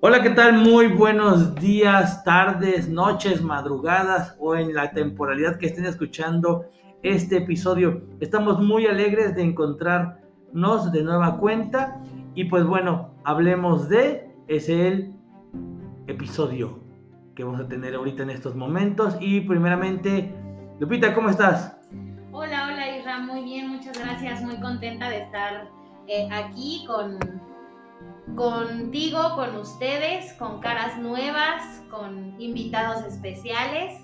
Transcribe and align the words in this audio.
Hola, 0.00 0.22
¿qué 0.22 0.30
tal? 0.30 0.58
Muy 0.58 0.86
buenos 0.86 1.56
días, 1.56 2.22
tardes, 2.22 2.88
noches, 2.88 3.42
madrugadas 3.42 4.36
o 4.38 4.54
en 4.54 4.72
la 4.72 4.92
temporalidad 4.92 5.58
que 5.58 5.66
estén 5.66 5.86
escuchando 5.86 6.66
este 7.02 7.38
episodio. 7.38 8.02
Estamos 8.20 8.60
muy 8.60 8.86
alegres 8.86 9.34
de 9.34 9.42
encontrarnos 9.42 10.92
de 10.92 11.02
nueva 11.02 11.36
cuenta 11.38 12.00
y 12.36 12.44
pues 12.44 12.64
bueno, 12.64 13.10
hablemos 13.24 13.88
de, 13.88 14.30
es 14.46 14.68
el 14.68 15.14
episodio 16.06 16.78
que 17.34 17.42
vamos 17.42 17.60
a 17.60 17.66
tener 17.66 17.96
ahorita 17.96 18.22
en 18.22 18.30
estos 18.30 18.54
momentos 18.54 19.16
y 19.18 19.40
primeramente, 19.40 20.32
Lupita, 20.78 21.12
¿cómo 21.12 21.28
estás? 21.28 21.76
Hola, 22.30 22.68
hola 22.72 22.96
Isra, 22.96 23.18
muy 23.18 23.42
bien, 23.42 23.70
muchas 23.70 23.98
gracias, 23.98 24.42
muy 24.42 24.60
contenta 24.60 25.10
de 25.10 25.22
estar 25.22 25.68
eh, 26.06 26.28
aquí 26.30 26.84
con 26.86 27.18
contigo, 28.36 29.34
con 29.34 29.56
ustedes, 29.56 30.32
con 30.34 30.60
caras 30.60 30.98
nuevas, 30.98 31.82
con 31.90 32.40
invitados 32.40 33.04
especiales. 33.04 34.00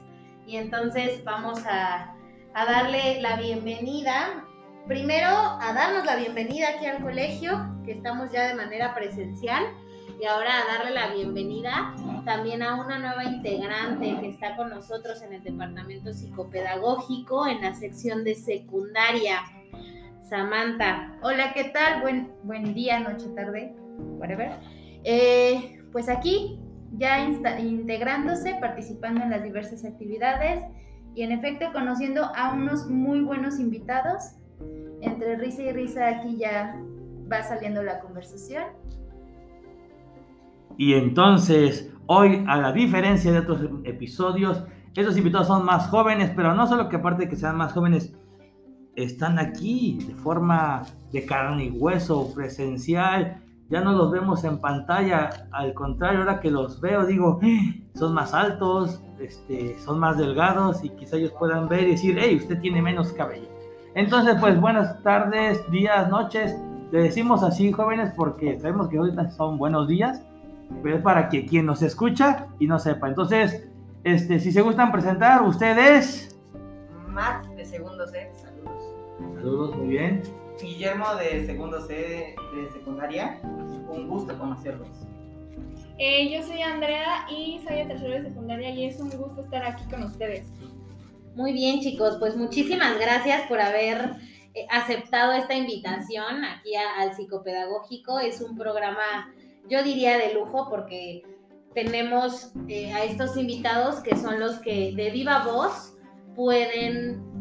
Y 0.46 0.56
entonces 0.56 1.22
vamos 1.24 1.60
a, 1.66 2.10
darle 2.54 3.20
la 3.20 3.36
bienvenida, 3.36 4.44
primero 4.86 5.28
a 5.28 5.72
darnos 5.72 6.04
la 6.04 6.16
bienvenida 6.16 6.68
aquí 6.76 6.86
al 6.86 7.02
colegio, 7.02 7.58
que 7.84 7.92
estamos 7.92 8.30
ya 8.30 8.48
de 8.48 8.54
manera 8.54 8.94
presencial, 8.94 9.64
y 10.20 10.26
ahora 10.26 10.60
a 10.60 10.76
darle 10.76 10.92
la 10.92 11.12
bienvenida 11.12 11.94
también 12.24 12.62
a 12.62 12.76
una 12.76 12.98
nueva 12.98 13.24
integrante 13.24 14.16
que 14.20 14.28
está 14.28 14.56
con 14.56 14.70
nosotros 14.70 15.20
en 15.22 15.32
el 15.32 15.42
departamento 15.42 16.12
psicopedagógico, 16.12 17.46
en 17.46 17.62
la 17.62 17.74
sección 17.74 18.24
de 18.24 18.34
secundaria. 18.34 19.40
Samantha. 20.22 21.18
Hola, 21.22 21.52
¿qué 21.52 21.64
tal? 21.64 22.00
Buen, 22.00 22.32
buen 22.44 22.72
día, 22.72 23.00
noche, 23.00 23.26
tarde 23.34 23.74
whatever. 24.18 24.50
Eh, 25.04 25.82
pues 25.92 26.08
aquí 26.08 26.58
ya 26.96 27.28
integrándose, 27.58 28.56
participando 28.60 29.22
en 29.22 29.30
las 29.30 29.42
diversas 29.42 29.84
actividades 29.84 30.62
y 31.14 31.22
en 31.22 31.32
efecto 31.32 31.66
conociendo 31.72 32.30
a 32.34 32.52
unos 32.52 32.88
muy 32.88 33.20
buenos 33.20 33.58
invitados. 33.58 34.36
Entre 35.00 35.36
risa 35.36 35.62
y 35.62 35.72
risa 35.72 36.08
aquí 36.08 36.36
ya 36.36 36.80
va 37.30 37.42
saliendo 37.42 37.82
la 37.82 38.00
conversación. 38.00 38.64
Y 40.76 40.94
entonces, 40.94 41.92
hoy, 42.06 42.44
a 42.48 42.56
la 42.56 42.72
diferencia 42.72 43.32
de 43.32 43.38
otros 43.40 43.68
episodios, 43.84 44.64
estos 44.94 45.16
invitados 45.16 45.48
son 45.48 45.64
más 45.64 45.88
jóvenes, 45.88 46.30
pero 46.34 46.54
no 46.54 46.66
solo 46.66 46.88
que 46.88 46.96
aparte 46.96 47.24
de 47.24 47.28
que 47.28 47.36
sean 47.36 47.56
más 47.56 47.72
jóvenes, 47.72 48.14
están 48.96 49.38
aquí 49.38 49.98
de 50.06 50.14
forma 50.14 50.82
de 51.12 51.24
carne 51.26 51.64
y 51.64 51.70
hueso, 51.70 52.32
presencial, 52.34 53.43
ya 53.70 53.80
no 53.80 53.92
los 53.92 54.10
vemos 54.10 54.44
en 54.44 54.58
pantalla, 54.58 55.48
al 55.50 55.74
contrario, 55.74 56.20
ahora 56.20 56.40
que 56.40 56.50
los 56.50 56.80
veo 56.80 57.06
digo, 57.06 57.40
eh, 57.42 57.86
son 57.94 58.14
más 58.14 58.34
altos, 58.34 59.02
este, 59.18 59.78
son 59.78 59.98
más 59.98 60.18
delgados 60.18 60.84
y 60.84 60.90
quizá 60.90 61.16
ellos 61.16 61.32
puedan 61.38 61.68
ver 61.68 61.84
y 61.88 61.92
decir, 61.92 62.16
hey, 62.20 62.36
usted 62.36 62.60
tiene 62.60 62.82
menos 62.82 63.12
cabello. 63.12 63.48
Entonces, 63.94 64.36
pues 64.40 64.60
buenas 64.60 65.02
tardes, 65.02 65.68
días, 65.70 66.08
noches, 66.10 66.54
le 66.90 67.02
decimos 67.02 67.42
así 67.42 67.72
jóvenes 67.72 68.12
porque 68.16 68.58
sabemos 68.60 68.88
que 68.88 68.98
ahorita 68.98 69.30
son 69.30 69.56
buenos 69.56 69.88
días, 69.88 70.22
pero 70.82 70.96
es 70.96 71.02
para 71.02 71.28
que 71.28 71.46
quien 71.46 71.66
nos 71.66 71.82
escucha 71.82 72.46
y 72.58 72.66
no 72.66 72.78
sepa. 72.78 73.08
Entonces, 73.08 73.68
este, 74.02 74.38
si 74.40 74.52
se 74.52 74.60
gustan 74.62 74.92
presentar, 74.92 75.42
ustedes... 75.42 76.38
Matt 77.08 77.46
de 77.56 77.64
segundo 77.64 78.06
C, 78.08 78.30
saludos. 78.34 78.82
Saludos, 79.36 79.76
muy 79.76 79.88
bien. 79.88 80.22
Guillermo 80.64 81.14
de 81.16 81.46
segundo 81.46 81.80
C 81.86 82.34
de, 82.54 82.70
secundaria. 82.72 83.40
Un 83.42 84.08
gusto 84.08 84.36
conocerlos. 84.38 84.88
Eh, 85.98 86.28
yo 86.30 86.42
soy 86.42 86.62
Andrea 86.62 87.26
y 87.30 87.60
soy 87.64 87.76
de 87.76 87.84
tercero 87.84 88.14
de 88.14 88.22
secundaria 88.22 88.70
y 88.70 88.86
es 88.86 88.98
un 88.98 89.10
gusto 89.10 89.42
estar 89.42 89.64
aquí 89.64 89.84
con 89.84 90.02
ustedes. 90.02 90.46
Muy 91.36 91.52
bien 91.52 91.80
chicos, 91.80 92.16
pues 92.18 92.36
muchísimas 92.36 92.98
gracias 92.98 93.46
por 93.48 93.60
haber 93.60 94.16
eh, 94.54 94.66
aceptado 94.70 95.32
esta 95.32 95.54
invitación 95.54 96.44
aquí 96.44 96.74
al 96.74 97.14
psicopedagógico. 97.14 98.18
Es 98.18 98.40
un 98.40 98.56
programa, 98.56 99.32
yo 99.68 99.82
diría, 99.82 100.18
de 100.18 100.34
lujo 100.34 100.68
porque 100.70 101.22
tenemos 101.74 102.52
eh, 102.68 102.92
a 102.92 103.04
estos 103.04 103.36
invitados 103.36 104.00
que 104.00 104.16
son 104.16 104.40
los 104.40 104.60
que 104.60 104.92
de 104.94 105.10
viva 105.10 105.44
voz 105.44 105.94
pueden 106.34 107.33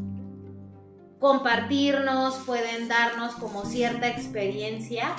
compartirnos, 1.23 2.35
pueden 2.45 2.89
darnos 2.89 3.35
como 3.35 3.63
cierta 3.63 4.09
experiencia 4.09 5.15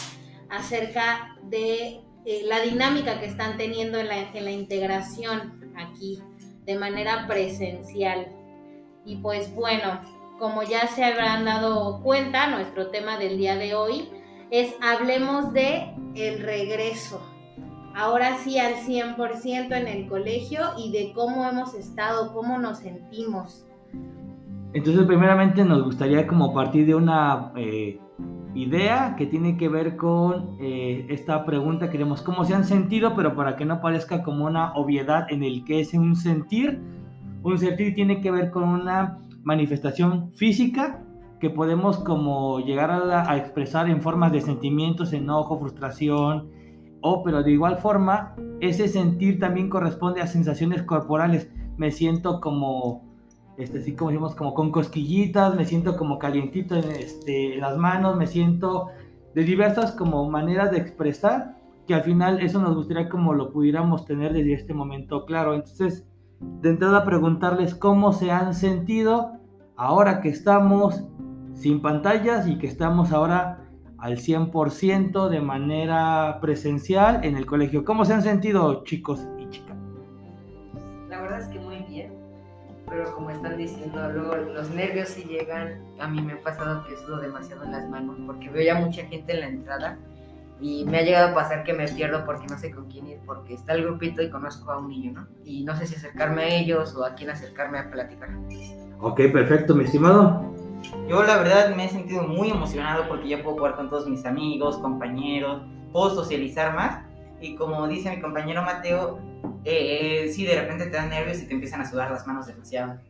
acerca 0.50 1.34
de 1.44 2.02
eh, 2.26 2.42
la 2.44 2.60
dinámica 2.60 3.20
que 3.20 3.24
están 3.24 3.56
teniendo 3.56 3.96
en 3.96 4.08
la, 4.08 4.18
en 4.18 4.44
la 4.44 4.50
integración 4.50 5.72
aquí 5.74 6.20
de 6.66 6.76
manera 6.76 7.26
presencial. 7.26 8.28
Y 9.06 9.16
pues 9.16 9.54
bueno, 9.54 10.02
como 10.38 10.62
ya 10.62 10.88
se 10.88 11.04
habrán 11.04 11.46
dado 11.46 12.02
cuenta, 12.02 12.48
nuestro 12.48 12.90
tema 12.90 13.16
del 13.16 13.38
día 13.38 13.56
de 13.56 13.74
hoy 13.74 14.10
es 14.50 14.74
hablemos 14.82 15.54
de 15.54 15.90
el 16.16 16.42
regreso. 16.42 17.26
Ahora 17.96 18.36
sí 18.44 18.58
al 18.58 18.74
100% 18.74 19.74
en 19.74 19.88
el 19.88 20.06
colegio 20.06 20.74
y 20.76 20.92
de 20.92 21.14
cómo 21.14 21.48
hemos 21.48 21.72
estado, 21.72 22.34
cómo 22.34 22.58
nos 22.58 22.80
sentimos. 22.80 23.64
Entonces, 24.74 25.06
primeramente 25.06 25.64
nos 25.64 25.84
gustaría 25.84 26.26
como 26.26 26.52
partir 26.52 26.84
de 26.84 26.96
una 26.96 27.52
eh, 27.54 28.00
idea 28.54 29.14
que 29.16 29.26
tiene 29.26 29.56
que 29.56 29.68
ver 29.68 29.96
con 29.96 30.56
eh, 30.60 31.06
esta 31.10 31.46
pregunta 31.46 31.86
que 31.86 31.92
queremos 31.92 32.22
cómo 32.22 32.44
se 32.44 32.54
han 32.54 32.64
sentido, 32.64 33.14
pero 33.14 33.36
para 33.36 33.54
que 33.54 33.64
no 33.64 33.80
parezca 33.80 34.24
como 34.24 34.46
una 34.46 34.72
obviedad 34.74 35.26
en 35.30 35.44
el 35.44 35.64
que 35.64 35.78
es 35.78 35.94
un 35.94 36.16
sentir. 36.16 36.82
Un 37.44 37.56
sentir 37.56 37.94
tiene 37.94 38.20
que 38.20 38.32
ver 38.32 38.50
con 38.50 38.64
una 38.64 39.20
manifestación 39.44 40.32
física 40.34 41.04
que 41.38 41.50
podemos 41.50 41.98
como 41.98 42.58
llegar 42.58 42.90
a, 42.90 43.30
a 43.30 43.36
expresar 43.36 43.88
en 43.88 44.02
formas 44.02 44.32
de 44.32 44.40
sentimientos, 44.40 45.12
enojo, 45.12 45.56
frustración, 45.60 46.50
o 47.00 47.22
pero 47.22 47.44
de 47.44 47.52
igual 47.52 47.76
forma, 47.76 48.34
ese 48.60 48.88
sentir 48.88 49.38
también 49.38 49.68
corresponde 49.68 50.20
a 50.20 50.26
sensaciones 50.26 50.82
corporales. 50.82 51.48
Me 51.76 51.92
siento 51.92 52.40
como 52.40 53.13
este, 53.56 53.78
así 53.78 53.94
como 53.94 54.10
decimos, 54.10 54.34
como 54.34 54.54
con 54.54 54.70
cosquillitas, 54.70 55.54
me 55.54 55.64
siento 55.64 55.96
como 55.96 56.18
calientito 56.18 56.74
en, 56.76 56.90
este, 56.90 57.56
las 57.56 57.76
manos, 57.76 58.16
me 58.16 58.26
siento 58.26 58.88
de 59.34 59.44
diversas 59.44 59.92
como 59.92 60.28
maneras 60.28 60.70
de 60.70 60.78
expresar, 60.78 61.56
que 61.86 61.94
al 61.94 62.02
final 62.02 62.40
eso 62.40 62.60
nos 62.60 62.74
gustaría 62.74 63.08
como 63.08 63.34
lo 63.34 63.52
pudiéramos 63.52 64.04
tener 64.06 64.32
desde 64.32 64.54
este 64.54 64.74
momento 64.74 65.26
claro. 65.26 65.54
Entonces, 65.54 66.06
de 66.40 66.70
entrada 66.70 67.04
preguntarles 67.04 67.74
cómo 67.74 68.12
se 68.12 68.30
han 68.30 68.54
sentido 68.54 69.32
ahora 69.76 70.20
que 70.20 70.28
estamos 70.28 71.04
sin 71.52 71.80
pantallas 71.80 72.48
y 72.48 72.58
que 72.58 72.66
estamos 72.66 73.12
ahora 73.12 73.60
al 73.98 74.18
100% 74.18 75.28
de 75.28 75.40
manera 75.40 76.38
presencial 76.40 77.24
en 77.24 77.36
el 77.36 77.46
colegio. 77.46 77.84
¿Cómo 77.84 78.04
se 78.04 78.14
han 78.14 78.22
sentido 78.22 78.84
chicos 78.84 79.26
pero 83.04 83.16
como 83.16 83.30
están 83.30 83.56
diciendo, 83.56 84.10
luego 84.10 84.36
los 84.36 84.70
nervios 84.70 85.10
sí 85.10 85.24
llegan. 85.24 85.82
A 86.00 86.08
mí 86.08 86.22
me 86.22 86.34
ha 86.34 86.40
pasado 86.40 86.84
que 86.84 86.96
sudo 86.96 87.18
demasiado 87.18 87.64
en 87.64 87.72
las 87.72 87.88
manos 87.88 88.16
porque 88.26 88.48
veo 88.48 88.64
ya 88.64 88.74
mucha 88.76 89.04
gente 89.04 89.34
en 89.34 89.40
la 89.40 89.46
entrada 89.46 89.98
y 90.60 90.84
me 90.86 90.98
ha 90.98 91.02
llegado 91.02 91.32
a 91.32 91.34
pasar 91.34 91.64
que 91.64 91.74
me 91.74 91.86
pierdo 91.88 92.24
porque 92.24 92.46
no 92.46 92.58
sé 92.58 92.70
con 92.70 92.88
quién 92.88 93.06
ir, 93.08 93.18
porque 93.26 93.54
está 93.54 93.74
el 93.74 93.82
grupito 93.82 94.22
y 94.22 94.30
conozco 94.30 94.70
a 94.70 94.78
un 94.78 94.88
niño, 94.88 95.12
¿no? 95.12 95.26
Y 95.44 95.64
no 95.64 95.76
sé 95.76 95.86
si 95.86 95.96
acercarme 95.96 96.42
a 96.42 96.48
ellos 96.48 96.94
o 96.96 97.04
a 97.04 97.14
quién 97.14 97.30
acercarme 97.30 97.78
a 97.78 97.90
platicar. 97.90 98.30
Ok, 99.00 99.20
perfecto, 99.32 99.74
mi 99.74 99.84
estimado. 99.84 100.50
Yo 101.08 101.22
la 101.22 101.36
verdad 101.38 101.74
me 101.74 101.86
he 101.86 101.88
sentido 101.88 102.22
muy 102.22 102.50
emocionado 102.50 103.06
porque 103.08 103.28
ya 103.28 103.42
puedo 103.42 103.56
jugar 103.56 103.76
con 103.76 103.90
todos 103.90 104.08
mis 104.08 104.24
amigos, 104.24 104.78
compañeros, 104.78 105.62
puedo 105.92 106.14
socializar 106.14 106.74
más 106.74 107.04
y 107.40 107.54
como 107.56 107.86
dice 107.88 108.10
mi 108.10 108.20
compañero 108.20 108.62
Mateo, 108.62 109.18
eh, 109.64 110.30
sí, 110.32 110.44
de 110.44 110.60
repente 110.60 110.86
te 110.86 110.96
dan 110.96 111.10
nervios 111.10 111.42
y 111.42 111.46
te 111.46 111.54
empiezan 111.54 111.80
a 111.80 111.90
sudar 111.90 112.10
las 112.10 112.26
manos 112.26 112.46
demasiado. 112.46 113.00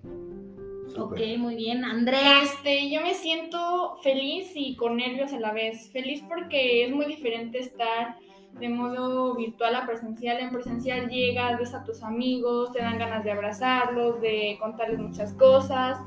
Ok, 0.96 1.18
muy 1.38 1.56
bien. 1.56 1.84
Andrea. 1.84 2.42
Este, 2.42 2.90
yo 2.90 3.00
me 3.00 3.14
siento 3.14 3.96
feliz 4.02 4.52
y 4.54 4.76
con 4.76 4.96
nervios 4.96 5.32
a 5.32 5.40
la 5.40 5.52
vez. 5.52 5.90
Feliz 5.90 6.22
porque 6.28 6.84
es 6.84 6.92
muy 6.92 7.06
diferente 7.06 7.58
estar 7.58 8.16
de 8.60 8.68
modo 8.68 9.34
virtual 9.34 9.74
a 9.74 9.86
presencial. 9.86 10.38
En 10.38 10.50
presencial 10.50 11.08
llegas, 11.08 11.58
ves 11.58 11.74
a 11.74 11.84
tus 11.84 12.02
amigos, 12.02 12.72
te 12.72 12.80
dan 12.80 12.98
ganas 12.98 13.24
de 13.24 13.32
abrazarlos, 13.32 14.20
de 14.20 14.56
contarles 14.60 15.00
muchas 15.00 15.32
cosas, 15.32 15.98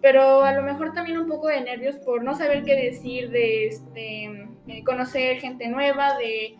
pero 0.00 0.42
a 0.42 0.52
lo 0.52 0.62
mejor 0.62 0.94
también 0.94 1.18
un 1.18 1.28
poco 1.28 1.48
de 1.48 1.60
nervios 1.60 1.96
por 1.96 2.24
no 2.24 2.34
saber 2.34 2.64
qué 2.64 2.74
decir, 2.74 3.30
de 3.30 3.66
este, 3.66 4.48
conocer 4.84 5.38
gente 5.38 5.68
nueva, 5.68 6.16
de 6.16 6.56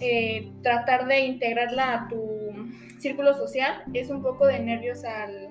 eh, 0.00 0.52
tratar 0.62 1.06
de 1.06 1.20
integrarla 1.20 1.92
a 1.94 2.08
tu 2.08 2.20
círculo 2.98 3.34
social, 3.34 3.82
es 3.94 4.10
un 4.10 4.22
poco 4.22 4.46
de 4.46 4.58
nervios 4.58 5.04
al 5.04 5.48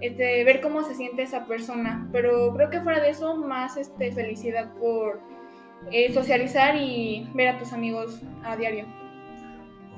este, 0.00 0.44
ver 0.44 0.60
cómo 0.60 0.82
se 0.82 0.94
siente 0.94 1.22
esa 1.22 1.46
persona. 1.46 2.08
Pero 2.12 2.52
creo 2.54 2.70
que 2.70 2.80
fuera 2.80 3.00
de 3.00 3.10
eso, 3.10 3.36
más 3.36 3.76
este, 3.76 4.12
felicidad 4.12 4.72
por 4.78 5.20
eh, 5.90 6.12
socializar 6.12 6.76
y 6.76 7.28
ver 7.34 7.48
a 7.48 7.58
tus 7.58 7.72
amigos 7.72 8.20
a 8.44 8.56
diario. 8.56 8.84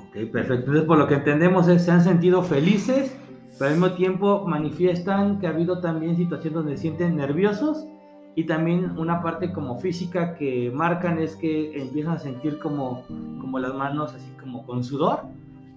Ok, 0.08 0.30
perfecto. 0.32 0.54
Entonces, 0.54 0.84
por 0.84 0.98
lo 0.98 1.06
que 1.06 1.14
entendemos 1.14 1.68
es, 1.68 1.84
se 1.84 1.90
han 1.90 2.02
sentido 2.02 2.42
felices, 2.42 3.16
pero 3.58 3.70
al 3.70 3.78
mismo 3.78 3.94
tiempo 3.94 4.44
manifiestan 4.46 5.38
que 5.38 5.46
ha 5.46 5.50
habido 5.50 5.80
también 5.80 6.16
situaciones 6.16 6.54
donde 6.54 6.76
se 6.76 6.82
sienten 6.82 7.16
nerviosos 7.16 7.86
y 8.34 8.44
también 8.44 8.96
una 8.98 9.22
parte 9.22 9.52
como 9.52 9.78
física 9.78 10.34
que 10.34 10.70
marcan 10.72 11.18
es 11.18 11.36
que 11.36 11.80
empiezan 11.80 12.14
a 12.14 12.18
sentir 12.18 12.58
como, 12.58 13.02
como 13.40 13.58
las 13.58 13.74
manos 13.74 14.14
así 14.14 14.30
como 14.40 14.64
con 14.64 14.84
sudor. 14.84 15.24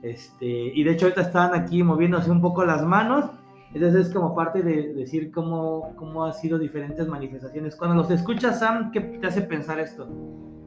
Este, 0.04 0.46
y 0.46 0.84
de 0.84 0.92
hecho 0.92 1.06
ahorita 1.06 1.22
están 1.22 1.56
aquí 1.56 1.82
moviéndose 1.82 2.30
un 2.30 2.42
poco 2.42 2.64
las 2.64 2.84
manos. 2.84 3.32
Entonces 3.74 4.08
es 4.08 4.14
como 4.14 4.36
parte 4.36 4.62
de 4.62 4.94
decir 4.94 5.32
cómo, 5.32 5.96
cómo 5.96 6.26
han 6.26 6.34
sido 6.34 6.60
diferentes 6.60 7.08
manifestaciones. 7.08 7.76
Cuando 7.76 7.96
los 7.96 8.12
escuchas, 8.12 8.60
Sam, 8.60 8.92
¿qué 8.92 9.02
te 9.02 9.26
hace 9.26 9.42
pensar 9.42 9.80
esto? 9.80 10.08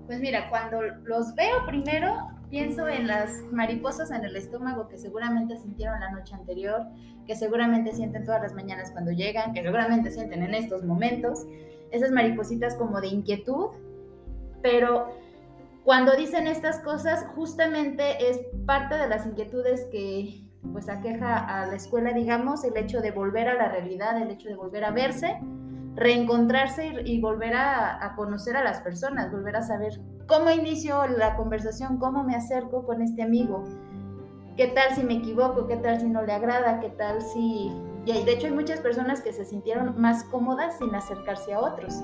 Pues 0.06 0.20
mira, 0.20 0.50
cuando 0.50 0.82
los 1.04 1.34
veo 1.36 1.64
primero, 1.66 2.16
pienso 2.50 2.88
en 2.88 3.06
las 3.06 3.30
mariposas 3.52 4.10
en 4.10 4.24
el 4.24 4.34
estómago 4.34 4.88
que 4.88 4.98
seguramente 4.98 5.56
sintieron 5.56 6.00
la 6.00 6.10
noche 6.10 6.34
anterior, 6.34 6.82
que 7.26 7.36
seguramente 7.36 7.92
sienten 7.92 8.24
todas 8.24 8.42
las 8.42 8.54
mañanas 8.54 8.90
cuando 8.90 9.12
llegan, 9.12 9.52
que 9.52 9.62
seguramente 9.62 10.10
sienten 10.10 10.42
en 10.42 10.54
estos 10.54 10.84
momentos 10.84 11.46
esas 11.90 12.10
maripositas 12.10 12.74
como 12.74 13.00
de 13.00 13.08
inquietud, 13.08 13.68
pero 14.62 15.08
cuando 15.84 16.16
dicen 16.16 16.48
estas 16.48 16.80
cosas, 16.80 17.24
justamente 17.34 18.28
es 18.28 18.40
parte 18.66 18.96
de 18.96 19.08
las 19.08 19.26
inquietudes 19.26 19.84
que 19.92 20.42
pues 20.72 20.88
aqueja 20.88 21.36
a 21.36 21.66
la 21.66 21.76
escuela, 21.76 22.12
digamos, 22.12 22.64
el 22.64 22.76
hecho 22.76 23.00
de 23.00 23.12
volver 23.12 23.48
a 23.48 23.54
la 23.54 23.68
realidad, 23.68 24.20
el 24.20 24.30
hecho 24.30 24.48
de 24.48 24.56
volver 24.56 24.84
a 24.84 24.90
verse, 24.90 25.38
reencontrarse 25.94 27.02
y, 27.04 27.20
volver 27.20 27.54
a, 27.54 28.04
a, 28.04 28.16
conocer 28.16 28.56
a 28.56 28.64
las 28.64 28.80
personas, 28.80 29.30
volver 29.30 29.56
a 29.56 29.62
saber 29.62 30.00
cómo 30.26 30.50
inicio 30.50 31.06
la 31.06 31.36
conversación, 31.36 31.98
cómo 31.98 32.24
me 32.24 32.34
acerco 32.34 32.84
con 32.84 33.00
este 33.00 33.22
amigo, 33.22 33.64
qué 34.56 34.66
tal 34.68 34.94
si 34.94 35.02
me 35.04 35.14
equivoco, 35.14 35.66
qué 35.66 35.76
tal 35.76 36.00
si 36.00 36.08
no 36.08 36.22
le 36.22 36.32
agrada, 36.32 36.80
qué 36.80 36.90
tal 36.90 37.22
si 37.22 37.70
y 38.14 38.24
de 38.24 38.32
hecho 38.32 38.46
hay 38.46 38.52
muchas 38.52 38.80
personas 38.80 39.20
que 39.20 39.32
se 39.32 39.44
sintieron 39.44 40.00
más 40.00 40.24
cómodas 40.24 40.78
sin 40.78 40.94
acercarse 40.94 41.52
a 41.52 41.60
otros, 41.60 41.94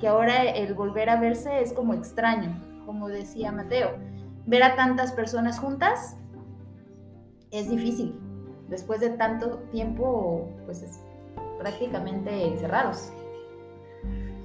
que 0.00 0.06
ahora 0.06 0.44
el 0.44 0.74
volver 0.74 1.10
a 1.10 1.18
verse 1.18 1.60
es 1.60 1.72
como 1.72 1.94
extraño, 1.94 2.60
como 2.86 3.08
decía 3.08 3.50
Mateo. 3.50 3.96
Ver 4.46 4.62
a 4.62 4.76
tantas 4.76 5.12
personas 5.12 5.58
juntas 5.58 6.16
es 7.50 7.68
difícil. 7.68 8.20
Después 8.68 9.00
de 9.00 9.10
tanto 9.10 9.58
tiempo, 9.70 10.48
pues 10.66 10.82
es 10.82 11.00
prácticamente 11.58 12.46
encerrados. 12.46 13.12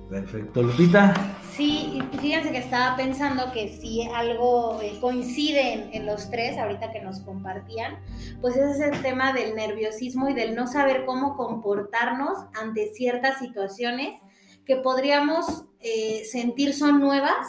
Perfecto, 0.10 0.64
Lupita. 0.64 1.14
Sí, 1.52 2.02
fíjense 2.20 2.52
que 2.52 2.58
estaba 2.58 2.96
pensando 2.96 3.52
que 3.52 3.68
si 3.68 4.02
algo 4.16 4.82
eh, 4.82 4.98
coincide 5.00 5.96
en, 5.96 6.06
los 6.06 6.32
tres, 6.32 6.58
ahorita 6.58 6.92
que 6.92 7.02
nos 7.02 7.20
compartían, 7.20 8.00
pues 8.42 8.58
es 8.58 8.80
el 8.80 9.02
tema 9.02 9.34
del 9.34 9.56
nerviosismo 9.56 10.30
y 10.30 10.34
del 10.34 10.56
no 10.56 10.66
saber 10.66 11.06
cómo 11.06 11.38
comportarnos 11.38 12.38
ante 12.60 12.92
ciertas 12.94 13.40
situaciones 13.40 14.16
que 14.66 14.78
podríamos 14.78 15.66
eh, 15.80 16.24
sentir 16.26 16.74
son 16.74 17.00
nuevas 17.00 17.46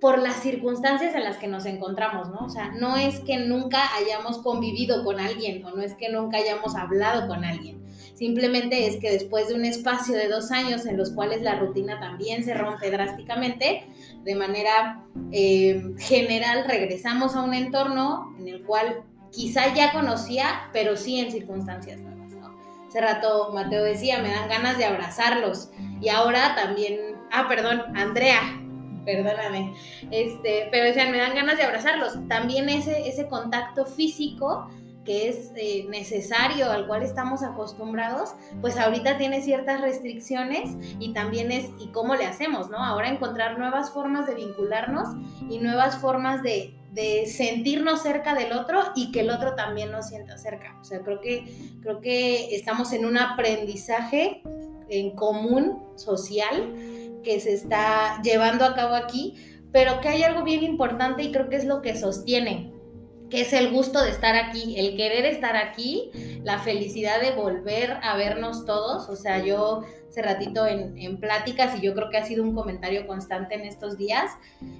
por 0.00 0.18
las 0.18 0.36
circunstancias 0.36 1.14
en 1.14 1.24
las 1.24 1.38
que 1.38 1.48
nos 1.48 1.66
encontramos, 1.66 2.30
¿no? 2.30 2.46
O 2.46 2.48
sea, 2.48 2.70
no 2.70 2.96
es 2.96 3.20
que 3.20 3.38
nunca 3.38 3.80
hayamos 3.96 4.38
convivido 4.38 5.04
con 5.04 5.18
alguien 5.18 5.64
o 5.64 5.70
no 5.70 5.82
es 5.82 5.94
que 5.94 6.08
nunca 6.08 6.38
hayamos 6.38 6.76
hablado 6.76 7.26
con 7.26 7.44
alguien 7.44 7.87
Simplemente 8.18 8.88
es 8.88 8.96
que 8.96 9.12
después 9.12 9.46
de 9.46 9.54
un 9.54 9.64
espacio 9.64 10.16
de 10.16 10.26
dos 10.26 10.50
años 10.50 10.86
en 10.86 10.96
los 10.96 11.12
cuales 11.12 11.40
la 11.40 11.54
rutina 11.54 12.00
también 12.00 12.42
se 12.42 12.52
rompe 12.52 12.90
drásticamente, 12.90 13.86
de 14.24 14.34
manera 14.34 15.04
eh, 15.30 15.94
general 15.98 16.64
regresamos 16.66 17.36
a 17.36 17.42
un 17.44 17.54
entorno 17.54 18.34
en 18.40 18.48
el 18.48 18.64
cual 18.64 19.04
quizá 19.30 19.72
ya 19.72 19.92
conocía, 19.92 20.68
pero 20.72 20.96
sí 20.96 21.20
en 21.20 21.30
circunstancias 21.30 22.00
nuevas. 22.00 22.32
¿no? 22.32 22.58
Hace 22.88 23.00
rato 23.00 23.52
Mateo 23.54 23.84
decía, 23.84 24.18
me 24.20 24.30
dan 24.30 24.48
ganas 24.48 24.78
de 24.78 24.86
abrazarlos. 24.86 25.70
Y 26.00 26.08
ahora 26.08 26.56
también, 26.56 26.98
ah, 27.30 27.46
perdón, 27.48 27.96
Andrea, 27.96 28.40
perdóname, 29.04 29.74
este, 30.10 30.66
pero 30.72 30.86
decían, 30.86 31.12
me 31.12 31.18
dan 31.18 31.36
ganas 31.36 31.56
de 31.56 31.62
abrazarlos. 31.62 32.18
También 32.26 32.68
ese, 32.68 33.08
ese 33.08 33.28
contacto 33.28 33.86
físico 33.86 34.68
que 35.08 35.26
es 35.30 35.52
eh, 35.56 35.86
necesario, 35.88 36.70
al 36.70 36.86
cual 36.86 37.02
estamos 37.02 37.42
acostumbrados, 37.42 38.34
pues 38.60 38.76
ahorita 38.76 39.16
tiene 39.16 39.40
ciertas 39.40 39.80
restricciones 39.80 40.68
y 41.00 41.14
también 41.14 41.50
es, 41.50 41.70
¿y 41.78 41.86
cómo 41.92 42.14
le 42.14 42.26
hacemos? 42.26 42.68
¿no? 42.68 42.76
Ahora 42.76 43.08
encontrar 43.08 43.58
nuevas 43.58 43.90
formas 43.90 44.26
de 44.26 44.34
vincularnos 44.34 45.08
y 45.48 45.60
nuevas 45.60 45.96
formas 45.96 46.42
de, 46.42 46.74
de 46.92 47.24
sentirnos 47.24 48.02
cerca 48.02 48.34
del 48.34 48.52
otro 48.52 48.80
y 48.94 49.10
que 49.10 49.20
el 49.20 49.30
otro 49.30 49.54
también 49.54 49.90
nos 49.92 50.08
sienta 50.08 50.36
cerca. 50.36 50.76
O 50.78 50.84
sea, 50.84 51.00
creo 51.00 51.22
que, 51.22 51.78
creo 51.80 52.02
que 52.02 52.54
estamos 52.54 52.92
en 52.92 53.06
un 53.06 53.16
aprendizaje 53.16 54.42
en 54.90 55.16
común 55.16 55.84
social 55.96 56.74
que 57.24 57.40
se 57.40 57.54
está 57.54 58.20
llevando 58.20 58.66
a 58.66 58.74
cabo 58.74 58.94
aquí, 58.94 59.36
pero 59.72 60.02
que 60.02 60.08
hay 60.08 60.22
algo 60.22 60.44
bien 60.44 60.62
importante 60.62 61.22
y 61.22 61.32
creo 61.32 61.48
que 61.48 61.56
es 61.56 61.64
lo 61.64 61.80
que 61.80 61.96
sostiene 61.96 62.76
que 63.30 63.42
es 63.42 63.52
el 63.52 63.70
gusto 63.70 64.02
de 64.02 64.10
estar 64.10 64.36
aquí, 64.36 64.78
el 64.78 64.96
querer 64.96 65.26
estar 65.26 65.56
aquí, 65.56 66.10
la 66.44 66.58
felicidad 66.58 67.20
de 67.20 67.32
volver 67.32 67.98
a 68.02 68.16
vernos 68.16 68.64
todos. 68.64 69.08
O 69.08 69.16
sea, 69.16 69.44
yo 69.44 69.82
hace 70.08 70.22
ratito 70.22 70.66
en, 70.66 71.18
pláticas 71.20 71.78
y 71.78 71.84
yo 71.84 71.94
creo 71.94 72.08
que 72.10 72.16
ha 72.16 72.24
sido 72.24 72.42
un 72.42 72.54
comentario 72.54 73.06
constante 73.06 73.54
en 73.54 73.62
estos 73.62 73.98
días. 73.98 74.30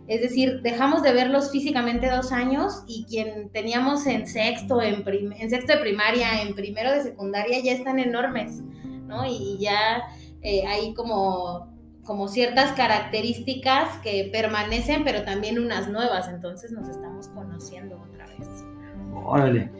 Es 0.06 0.22
decir, 0.22 0.62
dejamos 0.62 1.02
de 1.02 1.12
verlos 1.12 1.50
físicamente 1.50 2.08
dos 2.10 2.32
años 2.32 2.84
y 2.86 3.04
quien 3.04 3.50
teníamos 3.50 4.06
en 4.06 4.26
sexto, 4.26 4.80
en, 4.80 5.04
en 5.06 5.50
sexto 5.50 5.74
de 5.74 5.78
primaria, 5.80 6.42
en 6.42 6.54
primero 6.54 6.92
de 6.92 7.02
secundaria, 7.02 7.60
ya 7.62 7.72
están 7.72 7.98
enormes, 7.98 8.60
¿no? 9.06 9.26
Y, 9.26 9.58
ya 9.60 10.02
eh, 10.42 10.66
hay 10.66 10.94
como 10.94 11.76
como 12.04 12.26
ciertas 12.26 12.72
características 12.72 13.98
que 13.98 14.30
permanecen, 14.32 15.04
pero 15.04 15.24
también 15.24 15.58
unas 15.58 15.90
nuevas, 15.90 16.26
entonces 16.28 16.72
nos 16.72 16.88
estamos 16.88 17.28
conociendo 17.28 18.07
Órale, 19.14 19.70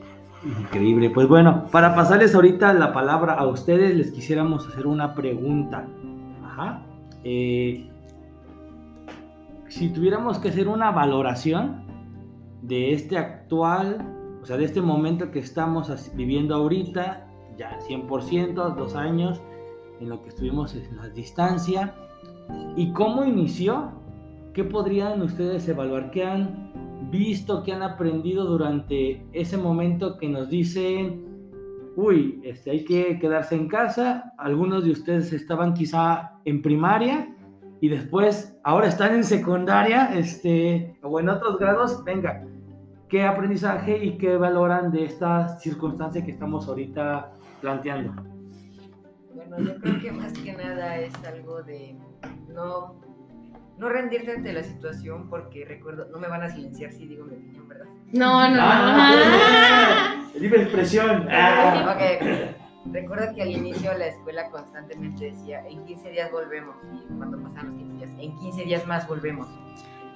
increíble. 0.44 1.10
Pues 1.10 1.28
bueno, 1.28 1.66
para 1.70 1.94
pasarles 1.94 2.34
ahorita 2.34 2.72
la 2.75 2.92
palabra 2.92 3.34
a 3.34 3.46
ustedes, 3.46 3.96
les 3.96 4.10
quisiéramos 4.10 4.66
hacer 4.69 4.86
una 4.86 5.14
pregunta. 5.14 5.86
Ajá. 6.44 6.82
Eh, 7.25 7.88
si 9.69 9.90
tuviéramos 9.90 10.38
que 10.38 10.49
hacer 10.49 10.68
una 10.68 10.90
valoración 10.90 11.82
de 12.62 12.92
este 12.92 13.18
actual, 13.18 14.38
o 14.42 14.47
sea, 14.47 14.56
de 14.56 14.64
este 14.64 14.80
momento 14.80 15.30
que 15.30 15.38
estamos 15.38 15.90
viviendo 16.14 16.54
ahorita, 16.54 17.26
ya 17.56 17.78
100%, 17.88 18.75
dos 18.75 18.94
años, 18.94 19.40
en 20.00 20.08
lo 20.08 20.23
que 20.23 20.30
estuvimos 20.30 20.75
en 20.75 20.97
la 20.97 21.08
distancia, 21.08 21.94
y 22.76 22.92
cómo 22.92 23.25
inició, 23.25 23.92
¿qué 24.54 24.64
podrían 24.64 25.20
ustedes 25.23 25.68
evaluar? 25.68 26.11
¿Qué 26.11 26.25
han 26.25 26.67
visto, 27.11 27.62
que 27.62 27.73
han 27.73 27.83
aprendido 27.83 28.45
durante 28.45 29.27
ese 29.33 29.57
momento 29.57 30.19
que 30.19 30.29
nos 30.29 30.49
dicen, 30.49 31.25
uy, 31.97 32.41
este, 32.45 32.71
hay 32.71 32.85
que 32.85 33.19
quedarse 33.19 33.55
en 33.55 33.69
casa? 33.69 34.33
Algunos 34.38 34.85
de 34.85 34.93
ustedes 34.93 35.33
estaban 35.33 35.75
quizá 35.75 36.33
en 36.45 36.62
primaria 36.62 37.35
y 37.81 37.88
después 37.88 38.57
ahora 38.65 38.88
están 38.88 39.15
en 39.15 39.25
secundaria 39.25 40.17
este, 40.17 40.97
o 41.03 41.19
en 41.21 41.29
otros 41.29 41.59
grados. 41.59 42.05
Venga, 42.05 42.45
¿qué 43.09 43.25
aprendizaje 43.25 44.05
y 44.05 44.19
qué 44.19 44.37
valoran 44.37 44.91
de 44.91 45.05
esta 45.05 45.49
circunstancia 45.59 46.25
que 46.25 46.33
estamos 46.33 46.69
ahorita 46.69 47.33
planteando? 47.61 48.15
Bueno, 49.35 49.59
yo 49.61 49.81
creo 49.81 50.00
que 50.00 50.12
más 50.12 50.33
que 50.33 50.53
nada 50.53 50.99
es 50.99 51.15
algo 51.25 51.62
de 51.62 51.97
no 52.49 53.08
no 53.78 53.88
rendirte 53.88 54.32
ante 54.32 54.52
la 54.52 54.62
situación 54.62 55.28
porque 55.28 55.64
recuerdo, 55.64 56.08
no 56.11 56.18
me 56.18 56.28
van 56.28 56.42
a 56.42 56.49
silenciar 56.49 56.92
si 56.92 57.06
digo 57.06 57.25
mi 57.25 57.37
opinión, 57.37 57.68
¿verdad? 57.68 57.87
No, 58.12 58.49
no, 58.50 58.61
ah, 58.61 60.25
no. 60.35 60.40
Libre 60.40 60.62
expresión. 60.62 61.28
Ah. 61.30 61.94
Ok. 61.94 62.56
Recuerdo 62.92 63.35
que 63.35 63.42
al 63.42 63.50
inicio 63.50 63.92
la 63.97 64.06
escuela 64.06 64.50
constantemente 64.50 65.26
decía, 65.26 65.66
en 65.68 65.85
15 65.85 66.11
días 66.11 66.30
volvemos. 66.32 66.76
Y 66.92 67.16
cuando 67.16 67.40
pasaban 67.42 67.66
los 67.66 67.76
15 67.76 67.97
días, 67.97 68.11
en 68.18 68.38
15 68.38 68.64
días 68.64 68.87
más 68.87 69.06
volvemos. 69.06 69.47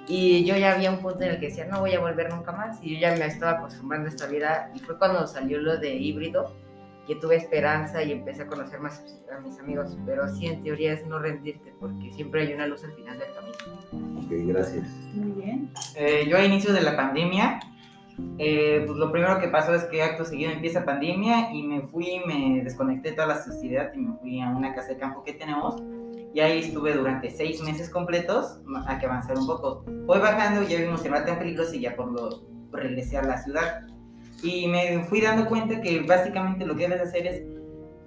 Y 0.09 0.45
yo 0.45 0.57
ya 0.57 0.75
había 0.75 0.91
un 0.91 0.99
punto 0.99 1.23
en 1.23 1.31
el 1.31 1.41
que 1.41 1.49
decía, 1.49 1.67
no 1.67 1.81
voy 1.81 1.95
a 1.95 2.01
volver 2.01 2.33
nunca 2.33 2.53
más. 2.53 2.83
Y 2.83 2.95
yo 2.95 3.01
ya 3.01 3.15
me 3.17 3.27
estaba 3.27 3.59
acostumbrando 3.59 4.07
a 4.07 4.11
esta 4.11 4.27
vida. 4.27 4.71
Y 4.75 4.81
fue 4.81 4.99
cuando 4.99 5.27
salió 5.27 5.61
lo 5.61 5.77
de 5.77 5.95
híbrido 5.95 6.57
que 7.07 7.17
tuve 7.17 7.37
esperanza 7.37 8.03
y 8.03 8.13
empecé 8.13 8.43
a 8.43 8.47
conocer 8.47 8.81
más 8.81 9.05
a 9.35 9.41
mis 9.41 9.59
amigos. 9.59 9.97
Pero 10.07 10.29
sí, 10.29 10.47
en 10.47 10.63
teoría 10.63 10.95
es 10.95 11.07
no 11.07 11.19
rendirte, 11.19 11.75
porque 11.79 12.11
siempre 12.13 12.43
hay 12.43 12.53
una 12.55 12.67
luz 12.67 12.85
al 12.85 12.93
final 12.93 13.19
del 13.19 13.33
camino. 13.35 13.42
Gracias. 14.47 14.89
Muy 15.15 15.33
bien. 15.33 15.71
Eh, 15.97 16.27
yo 16.29 16.37
a 16.37 16.45
inicios 16.45 16.75
de 16.75 16.83
la 16.83 16.97
pandemia, 16.97 17.61
eh, 18.39 18.83
pues 18.87 18.99
lo 18.99 19.11
primero 19.11 19.41
que 19.41 19.49
pasó 19.49 19.75
es 19.75 19.85
que 19.85 20.03
acto 20.03 20.25
seguido 20.25 20.51
empieza 20.51 20.85
pandemia 20.85 21.53
y 21.53 21.63
me 21.63 21.83
fui, 21.83 22.21
me 22.27 22.63
desconecté 22.63 23.11
de 23.11 23.17
toda 23.17 23.29
la 23.29 23.43
sociedad 23.43 23.93
y 23.95 23.99
me 23.99 24.17
fui 24.19 24.41
a 24.41 24.49
una 24.49 24.75
casa 24.75 24.89
de 24.89 24.99
campo 24.99 25.23
que 25.23 25.35
tenemos. 25.35 25.83
Y 26.35 26.41
ahí 26.41 26.61
estuve 26.61 26.95
durante 26.95 27.31
seis 27.31 27.63
meses 27.63 27.91
completos 27.91 28.59
a 28.87 28.99
que 28.99 29.07
avanzar 29.07 29.37
un 29.37 29.47
poco. 29.47 29.85
Voy 30.07 30.19
bajando, 30.19 30.67
ya 30.67 30.81
vimos 30.81 31.03
que 31.03 31.11
no 31.11 31.17
era 31.17 31.27
tan 31.27 31.39
peligroso 31.39 31.75
y 31.75 31.81
ya 31.81 31.95
por 31.95 32.11
lo 32.11 32.43
regresé 32.71 33.19
a 33.19 33.23
la 33.23 33.37
ciudad. 33.37 33.87
Y 34.43 34.67
me 34.67 35.05
fui 35.05 35.21
dando 35.21 35.47
cuenta 35.47 35.81
que 35.83 36.01
básicamente 36.01 36.65
lo 36.65 36.75
que 36.75 36.89
debes 36.89 37.03
hacer 37.03 37.27
es 37.27 37.43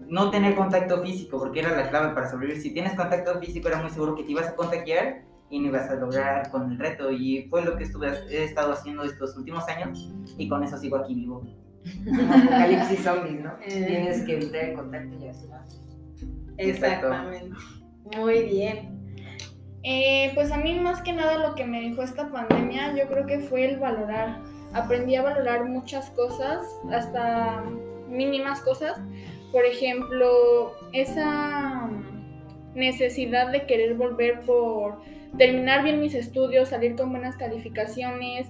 no 0.08 0.32
tener 0.32 0.56
contacto 0.56 1.02
físico, 1.02 1.38
porque 1.38 1.60
era 1.60 1.76
la 1.76 1.90
clave 1.90 2.14
para 2.14 2.30
sobrevivir. 2.30 2.62
Si 2.62 2.72
tienes 2.74 2.94
contacto 2.94 3.40
físico, 3.40 3.68
era 3.68 3.82
muy 3.82 3.92
seguro 3.92 4.16
que 4.16 4.24
te 4.24 4.32
ibas 4.32 4.48
a 4.48 4.56
contagiar 4.56 5.24
y 5.50 5.60
no 5.60 5.68
ibas 5.68 5.90
a 5.90 5.96
lograr 5.96 6.50
con 6.52 6.72
el 6.72 6.78
reto. 6.78 7.12
Y 7.12 7.48
fue 7.50 7.64
lo 7.64 7.78
que 7.78 7.84
estuve, 7.84 8.10
he 8.30 8.44
estado 8.44 8.74
haciendo 8.74 9.04
estos 9.04 9.36
últimos 9.38 9.68
años 9.68 10.12
y 10.38 10.48
con 10.48 10.64
eso 10.64 10.78
sigo 10.78 10.98
aquí 10.98 11.16
vivo. 11.16 11.44
Apocalipsis 11.86 13.04
zombies, 13.04 13.44
¿no? 13.44 13.54
Eh. 13.62 13.86
Tienes 13.88 14.24
que 14.24 14.34
evitar 14.36 14.64
el 14.66 14.74
contacto 14.76 15.16
y 15.16 15.20
ya 15.20 15.32
está. 15.32 15.66
Exactamente. 16.58 17.56
Muy 18.18 18.44
bien. 18.44 18.96
Eh, 19.84 20.32
pues 20.34 20.52
a 20.52 20.58
mí 20.58 20.80
más 20.80 21.02
que 21.02 21.14
nada 21.14 21.48
lo 21.48 21.54
que 21.54 21.64
me 21.64 21.80
dejó 21.80 22.02
esta 22.02 22.32
pandemia 22.32 22.96
yo 22.96 23.08
creo 23.08 23.28
que 23.28 23.40
fue 23.40 23.70
el 23.70 23.80
valorar. 23.80 24.42
Aprendí 24.74 25.16
a 25.16 25.22
valorar 25.22 25.66
muchas 25.66 26.10
cosas, 26.12 26.62
hasta 26.92 27.64
mínimas 28.10 28.62
cosas. 28.62 29.00
Por 29.52 29.64
ejemplo, 29.64 30.74
esa 30.92 31.90
necesidad 32.74 33.52
de 33.52 33.66
querer 33.66 33.96
volver 33.96 34.42
por 34.42 35.00
terminar 35.38 35.84
bien 35.84 36.00
mis 36.02 36.14
estudios, 36.16 36.70
salir 36.70 36.96
con 36.96 37.12
buenas 37.12 37.36
calificaciones, 37.38 38.48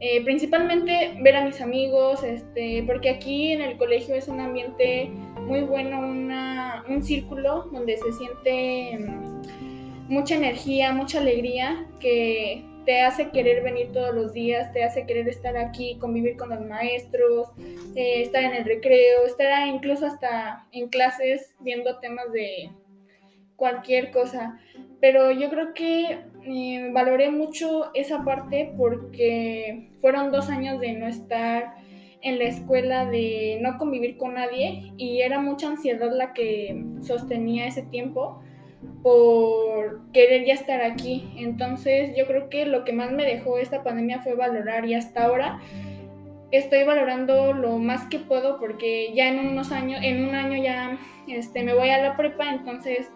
eh, 0.00 0.22
principalmente 0.24 1.16
ver 1.22 1.36
a 1.36 1.44
mis 1.44 1.60
amigos, 1.60 2.22
este, 2.22 2.82
porque 2.86 3.08
aquí 3.08 3.52
en 3.52 3.62
el 3.62 3.78
colegio 3.78 4.14
es 4.14 4.28
un 4.28 4.40
ambiente 4.40 5.08
muy 5.40 5.60
bueno, 5.62 6.00
una- 6.00 6.84
un 6.88 7.02
círculo 7.02 7.68
donde 7.72 7.96
se 7.96 8.12
siente 8.12 8.98
mm, 8.98 10.12
mucha 10.12 10.34
energía, 10.36 10.92
mucha 10.92 11.20
alegría, 11.20 11.86
que 12.00 12.62
te 12.84 13.00
hace 13.00 13.30
querer 13.30 13.64
venir 13.64 13.90
todos 13.92 14.14
los 14.14 14.32
días, 14.32 14.72
te 14.72 14.84
hace 14.84 15.06
querer 15.06 15.26
estar 15.28 15.56
aquí, 15.56 15.96
convivir 15.98 16.36
con 16.36 16.50
los 16.50 16.60
maestros, 16.60 17.48
eh, 17.96 18.22
estar 18.22 18.44
en 18.44 18.54
el 18.54 18.64
recreo, 18.64 19.24
estar 19.26 19.66
incluso 19.66 20.06
hasta 20.06 20.66
en 20.72 20.88
clases 20.88 21.54
viendo 21.60 21.98
temas 21.98 22.30
de 22.32 22.70
cualquier 23.56 24.10
cosa. 24.12 24.60
Pero 25.00 25.30
yo 25.30 25.50
creo 25.50 25.74
que 25.74 26.18
eh, 26.44 26.90
valoré 26.92 27.30
mucho 27.30 27.90
esa 27.94 28.24
parte 28.24 28.72
porque 28.76 29.90
fueron 30.00 30.30
dos 30.30 30.48
años 30.48 30.80
de 30.80 30.92
no 30.94 31.06
estar 31.06 31.74
en 32.22 32.38
la 32.38 32.44
escuela, 32.44 33.06
de 33.06 33.58
no 33.60 33.78
convivir 33.78 34.16
con 34.16 34.34
nadie 34.34 34.92
y 34.96 35.20
era 35.20 35.38
mucha 35.38 35.68
ansiedad 35.68 36.10
la 36.12 36.32
que 36.32 36.84
sostenía 37.02 37.66
ese 37.66 37.82
tiempo 37.82 38.42
por 39.02 40.10
querer 40.12 40.44
ya 40.44 40.54
estar 40.54 40.82
aquí. 40.82 41.32
Entonces 41.36 42.16
yo 42.16 42.26
creo 42.26 42.48
que 42.48 42.66
lo 42.66 42.84
que 42.84 42.92
más 42.92 43.12
me 43.12 43.24
dejó 43.24 43.58
esta 43.58 43.82
pandemia 43.82 44.20
fue 44.20 44.34
valorar 44.34 44.86
y 44.86 44.94
hasta 44.94 45.24
ahora 45.24 45.60
estoy 46.50 46.84
valorando 46.84 47.52
lo 47.52 47.78
más 47.78 48.08
que 48.08 48.18
puedo 48.18 48.58
porque 48.58 49.12
ya 49.14 49.28
en 49.28 49.38
unos 49.38 49.72
años, 49.72 50.00
en 50.02 50.24
un 50.24 50.34
año 50.34 50.62
ya 50.62 50.98
este, 51.26 51.62
me 51.62 51.74
voy 51.74 51.90
a 51.90 51.98
la 51.98 52.16
prepa, 52.16 52.50
entonces 52.50 53.10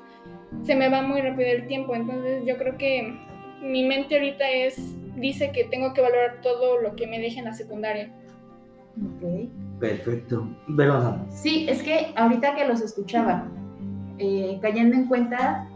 se 0.64 0.74
me 0.74 0.88
va 0.88 1.02
muy 1.02 1.20
rápido 1.20 1.50
el 1.50 1.66
tiempo. 1.66 1.94
Entonces 1.94 2.44
yo 2.46 2.56
creo 2.58 2.76
que 2.76 3.16
mi 3.62 3.86
mente 3.86 4.16
ahorita 4.16 4.48
es, 4.48 4.76
dice 5.16 5.52
que 5.52 5.64
tengo 5.64 5.92
que 5.92 6.00
valorar 6.00 6.40
todo 6.42 6.80
lo 6.80 6.96
que 6.96 7.06
me 7.06 7.18
deje 7.18 7.38
en 7.38 7.46
la 7.46 7.54
secundaria. 7.54 8.10
Ok. 8.96 9.48
Perfecto. 9.78 10.46
Verónica. 10.68 11.24
Sí, 11.30 11.66
es 11.68 11.82
que 11.82 12.12
ahorita 12.16 12.54
que 12.54 12.66
los 12.66 12.82
escuchaba, 12.82 13.48
eh, 14.18 14.58
cayendo 14.60 14.94
en 14.94 15.06
cuenta 15.06 15.66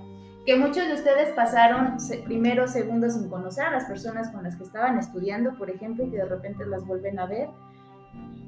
que 0.44 0.56
muchos 0.56 0.86
de 0.86 0.92
ustedes 0.92 1.30
pasaron 1.30 1.96
primero, 2.24 2.68
segundo 2.68 3.08
sin 3.08 3.30
conocer 3.30 3.64
a 3.64 3.70
las 3.70 3.86
personas 3.86 4.30
con 4.30 4.44
las 4.44 4.56
que 4.56 4.64
estaban 4.64 4.98
estudiando, 4.98 5.56
por 5.56 5.70
ejemplo, 5.70 6.04
y 6.04 6.10
que 6.10 6.18
de 6.18 6.26
repente 6.26 6.66
las 6.66 6.86
vuelven 6.86 7.18
a 7.18 7.26
ver. 7.26 7.48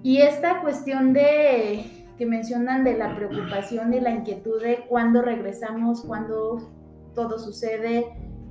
Y 0.03 0.19
esta 0.19 0.61
cuestión 0.61 1.15
de 1.15 2.06
que 2.17 2.27
mencionan 2.27 2.85
de 2.85 2.97
la 2.97 3.15
preocupación 3.15 3.93
y 3.95 4.01
la 4.01 4.11
inquietud 4.11 4.63
de 4.63 4.85
cuándo 4.89 5.23
regresamos, 5.23 6.03
cuándo 6.03 6.71
todo 7.15 7.39
sucede. 7.39 8.07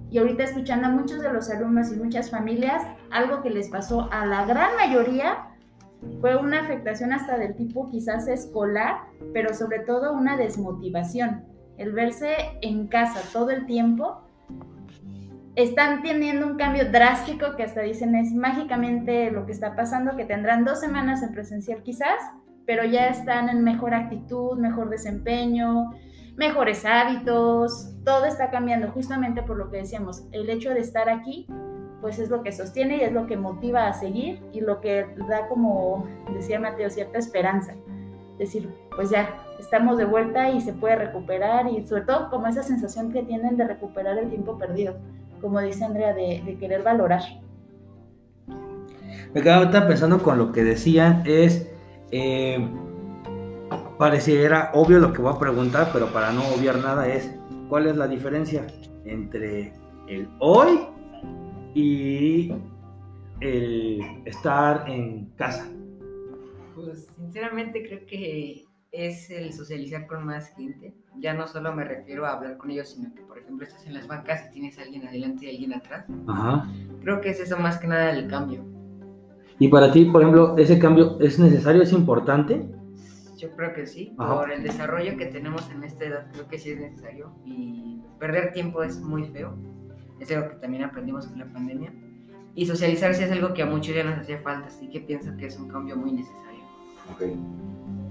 Y 0.09 0.19
ahorita 0.19 0.43
escuchando 0.43 0.87
a 0.87 0.91
muchos 0.91 1.21
de 1.21 1.33
los 1.33 1.49
alumnos 1.49 1.91
y 1.91 1.95
muchas 1.97 2.29
familias, 2.29 2.83
algo 3.11 3.41
que 3.41 3.49
les 3.49 3.69
pasó 3.69 4.07
a 4.11 4.25
la 4.25 4.45
gran 4.45 4.75
mayoría 4.75 5.49
fue 6.21 6.35
una 6.35 6.61
afectación 6.61 7.13
hasta 7.13 7.37
del 7.37 7.55
tipo 7.55 7.89
quizás 7.89 8.27
escolar, 8.27 8.97
pero 9.33 9.53
sobre 9.53 9.79
todo 9.79 10.13
una 10.13 10.37
desmotivación. 10.37 11.45
El 11.77 11.91
verse 11.91 12.35
en 12.61 12.87
casa 12.87 13.21
todo 13.33 13.49
el 13.49 13.65
tiempo, 13.65 14.21
están 15.55 16.01
teniendo 16.03 16.45
un 16.47 16.57
cambio 16.57 16.91
drástico 16.91 17.55
que 17.55 17.63
hasta 17.63 17.81
dicen 17.81 18.15
es 18.15 18.33
mágicamente 18.33 19.31
lo 19.31 19.45
que 19.45 19.53
está 19.53 19.75
pasando, 19.75 20.15
que 20.17 20.25
tendrán 20.25 20.65
dos 20.65 20.81
semanas 20.81 21.23
en 21.23 21.31
presencial 21.31 21.81
quizás, 21.81 22.19
pero 22.65 22.83
ya 22.85 23.07
están 23.07 23.49
en 23.49 23.63
mejor 23.63 23.93
actitud, 23.93 24.57
mejor 24.57 24.89
desempeño, 24.89 25.91
mejores 26.35 26.85
hábitos, 26.85 27.93
todo 28.03 28.25
está 28.25 28.49
cambiando 28.49 28.91
justamente 28.91 29.41
por 29.43 29.57
lo 29.57 29.69
que 29.69 29.77
decíamos, 29.77 30.23
el 30.31 30.49
hecho 30.49 30.71
de 30.71 30.79
estar 30.79 31.09
aquí 31.09 31.47
pues 32.05 32.19
es 32.19 32.29
lo 32.29 32.43
que 32.43 32.51
sostiene 32.51 32.97
y 32.97 33.01
es 33.01 33.11
lo 33.13 33.25
que 33.25 33.35
motiva 33.35 33.87
a 33.87 33.93
seguir 33.93 34.39
y 34.53 34.61
lo 34.61 34.79
que 34.79 35.07
da 35.27 35.47
como 35.47 36.05
decía 36.35 36.59
Mateo 36.59 36.87
cierta 36.91 37.17
esperanza. 37.17 37.73
Decir, 38.37 38.69
pues 38.95 39.09
ya, 39.09 39.29
estamos 39.59 39.97
de 39.97 40.05
vuelta 40.05 40.51
y 40.51 40.61
se 40.61 40.71
puede 40.73 40.97
recuperar 40.97 41.67
y 41.67 41.81
sobre 41.81 42.03
todo 42.03 42.29
como 42.29 42.45
esa 42.45 42.61
sensación 42.61 43.11
que 43.11 43.23
tienen 43.23 43.57
de 43.57 43.65
recuperar 43.65 44.19
el 44.19 44.29
tiempo 44.29 44.55
perdido, 44.57 44.97
como 45.41 45.59
dice 45.61 45.83
Andrea, 45.83 46.13
de, 46.13 46.43
de 46.45 46.57
querer 46.59 46.83
valorar. 46.83 47.23
Me 49.33 49.41
quedaba 49.41 49.87
pensando 49.87 50.21
con 50.21 50.37
lo 50.37 50.51
que 50.51 50.63
decían, 50.63 51.23
es, 51.25 51.71
eh, 52.17 52.69
pareciera 53.97 54.71
obvio 54.73 54.99
lo 54.99 55.11
que 55.11 55.21
voy 55.21 55.33
a 55.33 55.39
preguntar, 55.39 55.89
pero 55.91 56.07
para 56.07 56.31
no 56.31 56.47
obviar 56.47 56.77
nada 56.77 57.07
es, 57.07 57.29
¿cuál 57.67 57.87
es 57.87 57.97
la 57.97 58.07
diferencia 58.07 58.65
entre 59.03 59.73
el 60.07 60.29
hoy 60.39 60.79
y 61.73 62.53
el 63.41 64.01
estar 64.23 64.89
en 64.89 65.25
casa? 65.35 65.67
Pues 66.73 67.07
sinceramente 67.17 67.85
creo 67.85 68.05
que 68.05 68.65
es 68.91 69.29
el 69.29 69.51
socializar 69.51 70.07
con 70.07 70.25
más 70.25 70.55
gente. 70.55 70.93
Ya 71.17 71.33
no 71.33 71.47
solo 71.47 71.73
me 71.73 71.83
refiero 71.83 72.25
a 72.25 72.33
hablar 72.33 72.57
con 72.57 72.71
ellos, 72.71 72.91
sino 72.91 73.13
que, 73.13 73.21
por 73.23 73.39
ejemplo, 73.39 73.65
estás 73.65 73.85
en 73.85 73.93
las 73.93 74.07
bancas 74.07 74.45
y 74.47 74.51
tienes 74.51 74.79
a 74.79 74.83
alguien 74.83 75.05
adelante 75.05 75.45
y 75.45 75.49
alguien 75.49 75.73
atrás. 75.73 76.05
Ajá. 76.27 76.69
Creo 77.01 77.19
que 77.19 77.29
es 77.29 77.39
eso 77.41 77.57
más 77.57 77.77
que 77.77 77.87
nada 77.87 78.11
el 78.11 78.29
cambio. 78.29 78.74
Y 79.59 79.69
para 79.69 79.91
ti, 79.91 80.05
por 80.05 80.21
ejemplo, 80.21 80.55
ese 80.57 80.79
cambio 80.79 81.17
es 81.19 81.39
necesario, 81.39 81.81
es 81.81 81.93
importante. 81.93 82.65
Yo 83.37 83.51
creo 83.55 83.73
que 83.73 83.85
sí. 83.85 84.13
Ajá. 84.17 84.39
Por 84.39 84.51
el 84.51 84.63
desarrollo 84.63 85.17
que 85.17 85.27
tenemos 85.27 85.69
en 85.71 85.83
esta 85.83 86.05
edad, 86.05 86.27
creo 86.31 86.47
que 86.47 86.57
sí 86.57 86.71
es 86.71 86.79
necesario. 86.79 87.31
Y 87.45 88.01
perder 88.19 88.51
tiempo 88.53 88.83
es 88.83 88.99
muy 88.99 89.25
feo. 89.25 89.55
Es 90.19 90.31
algo 90.31 90.49
que 90.49 90.55
también 90.55 90.83
aprendimos 90.83 91.27
en 91.27 91.39
la 91.39 91.45
pandemia. 91.45 91.93
Y 92.53 92.65
socializarse 92.65 93.25
es 93.25 93.31
algo 93.31 93.53
que 93.53 93.61
a 93.61 93.65
muchos 93.65 93.93
ya 93.93 94.03
nos 94.03 94.19
hacía 94.19 94.37
falta, 94.39 94.67
así 94.67 94.89
que 94.89 95.01
pienso 95.01 95.35
que 95.37 95.47
es 95.47 95.59
un 95.59 95.67
cambio 95.67 95.97
muy 95.97 96.13
necesario. 96.13 96.63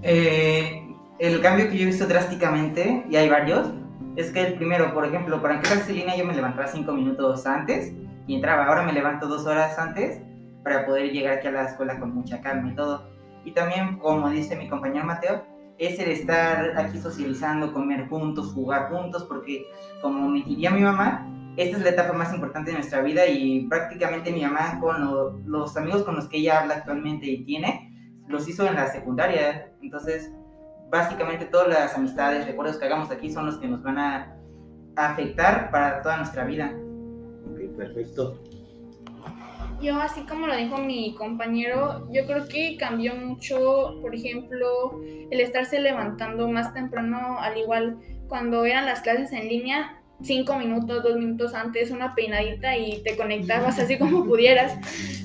Eh, 0.03 0.87
el 1.17 1.41
cambio 1.41 1.69
que 1.69 1.77
yo 1.77 1.83
he 1.83 1.87
visto 1.87 2.05
drásticamente, 2.05 3.05
y 3.09 3.15
hay 3.15 3.27
varios, 3.27 3.71
es 4.15 4.31
que 4.31 4.45
el 4.45 4.53
primero, 4.53 4.93
por 4.93 5.03
ejemplo, 5.03 5.41
para 5.41 5.61
clases 5.61 5.89
en 5.89 5.95
línea 5.95 6.15
yo 6.15 6.25
me 6.25 6.35
levantaba 6.35 6.67
cinco 6.67 6.93
minutos 6.93 7.47
antes 7.47 7.91
y 8.27 8.35
entraba. 8.35 8.67
Ahora 8.67 8.83
me 8.83 8.93
levanto 8.93 9.27
dos 9.27 9.47
horas 9.47 9.77
antes 9.79 10.21
para 10.65 10.85
poder 10.85 11.11
llegar 11.11 11.37
aquí 11.37 11.47
a 11.47 11.51
la 11.51 11.65
escuela 11.65 11.97
con 11.99 12.13
mucha 12.13 12.41
calma 12.41 12.71
y 12.71 12.75
todo. 12.75 13.07
Y 13.45 13.51
también, 13.51 13.99
como 13.99 14.27
dice 14.29 14.57
mi 14.57 14.67
compañero 14.67 15.05
Mateo, 15.05 15.43
es 15.77 15.99
el 15.99 16.09
estar 16.09 16.77
aquí 16.77 16.97
socializando, 16.97 17.71
comer 17.71 18.07
juntos, 18.09 18.51
jugar 18.53 18.89
juntos, 18.89 19.23
porque 19.25 19.65
como 20.01 20.27
me 20.27 20.41
diría 20.41 20.71
mi 20.71 20.81
mamá, 20.81 21.31
esta 21.55 21.77
es 21.77 21.83
la 21.83 21.91
etapa 21.91 22.13
más 22.13 22.33
importante 22.33 22.71
de 22.71 22.77
nuestra 22.77 23.01
vida 23.01 23.25
y 23.27 23.67
prácticamente 23.67 24.31
mi 24.31 24.41
mamá 24.41 24.79
con 24.81 25.05
lo- 25.05 25.39
los 25.45 25.77
amigos 25.77 26.03
con 26.03 26.15
los 26.15 26.27
que 26.27 26.37
ella 26.37 26.61
habla 26.61 26.75
actualmente 26.75 27.27
y 27.27 27.45
tiene, 27.45 27.91
los 28.27 28.47
hizo 28.49 28.65
en 28.67 28.75
la 28.75 28.87
secundaria. 28.87 29.71
Entonces, 29.81 30.31
básicamente 30.89 31.45
todas 31.45 31.67
las 31.67 31.95
amistades, 31.95 32.47
recuerdos 32.47 32.77
que 32.77 32.85
hagamos 32.85 33.11
aquí 33.11 33.29
son 33.31 33.45
los 33.45 33.57
que 33.59 33.67
nos 33.67 33.83
van 33.83 33.99
a 33.99 34.35
afectar 34.95 35.69
para 35.71 36.01
toda 36.01 36.17
nuestra 36.17 36.43
vida. 36.45 36.73
Ok, 37.51 37.77
perfecto. 37.77 38.41
Yo, 39.85 40.01
así 40.01 40.21
como 40.21 40.47
lo 40.47 40.55
dijo 40.55 40.79
mi 40.79 41.13
compañero, 41.13 42.11
yo 42.11 42.25
creo 42.25 42.47
que 42.47 42.75
cambió 42.75 43.13
mucho, 43.13 43.99
por 44.01 44.15
ejemplo, 44.15 44.99
el 45.29 45.39
estarse 45.39 45.79
levantando 45.79 46.47
más 46.49 46.73
temprano, 46.73 47.37
al 47.39 47.55
igual 47.55 47.99
cuando 48.27 48.65
eran 48.65 48.87
las 48.87 49.01
clases 49.01 49.31
en 49.31 49.47
línea, 49.47 50.01
cinco 50.23 50.57
minutos, 50.57 51.03
dos 51.03 51.17
minutos 51.17 51.53
antes, 51.53 51.91
una 51.91 52.15
peinadita 52.15 52.75
y 52.75 53.03
te 53.03 53.15
conectabas 53.15 53.77
así 53.77 53.99
como 53.99 54.25
pudieras. 54.25 54.75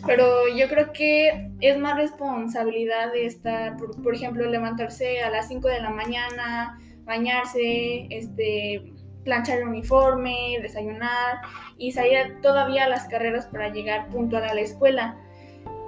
Pero 0.06 0.46
yo 0.54 0.68
creo 0.68 0.92
que 0.92 1.52
es 1.62 1.78
más 1.78 1.96
responsabilidad 1.96 3.12
de 3.12 3.24
estar, 3.24 3.78
por, 3.78 4.02
por 4.02 4.14
ejemplo, 4.14 4.44
levantarse 4.44 5.22
a 5.22 5.30
las 5.30 5.48
5 5.48 5.68
de 5.68 5.80
la 5.80 5.88
mañana, 5.88 6.78
bañarse, 7.06 8.08
este, 8.10 8.92
planchar 9.24 9.58
el 9.58 9.68
uniforme, 9.68 10.58
desayunar 10.62 11.40
y 11.78 11.92
salir 11.92 12.40
todavía 12.42 12.84
a 12.84 12.88
las 12.88 13.06
carreras 13.08 13.46
para 13.46 13.68
llegar 13.68 14.08
puntual 14.08 14.44
a 14.44 14.54
la 14.54 14.60
escuela. 14.60 15.16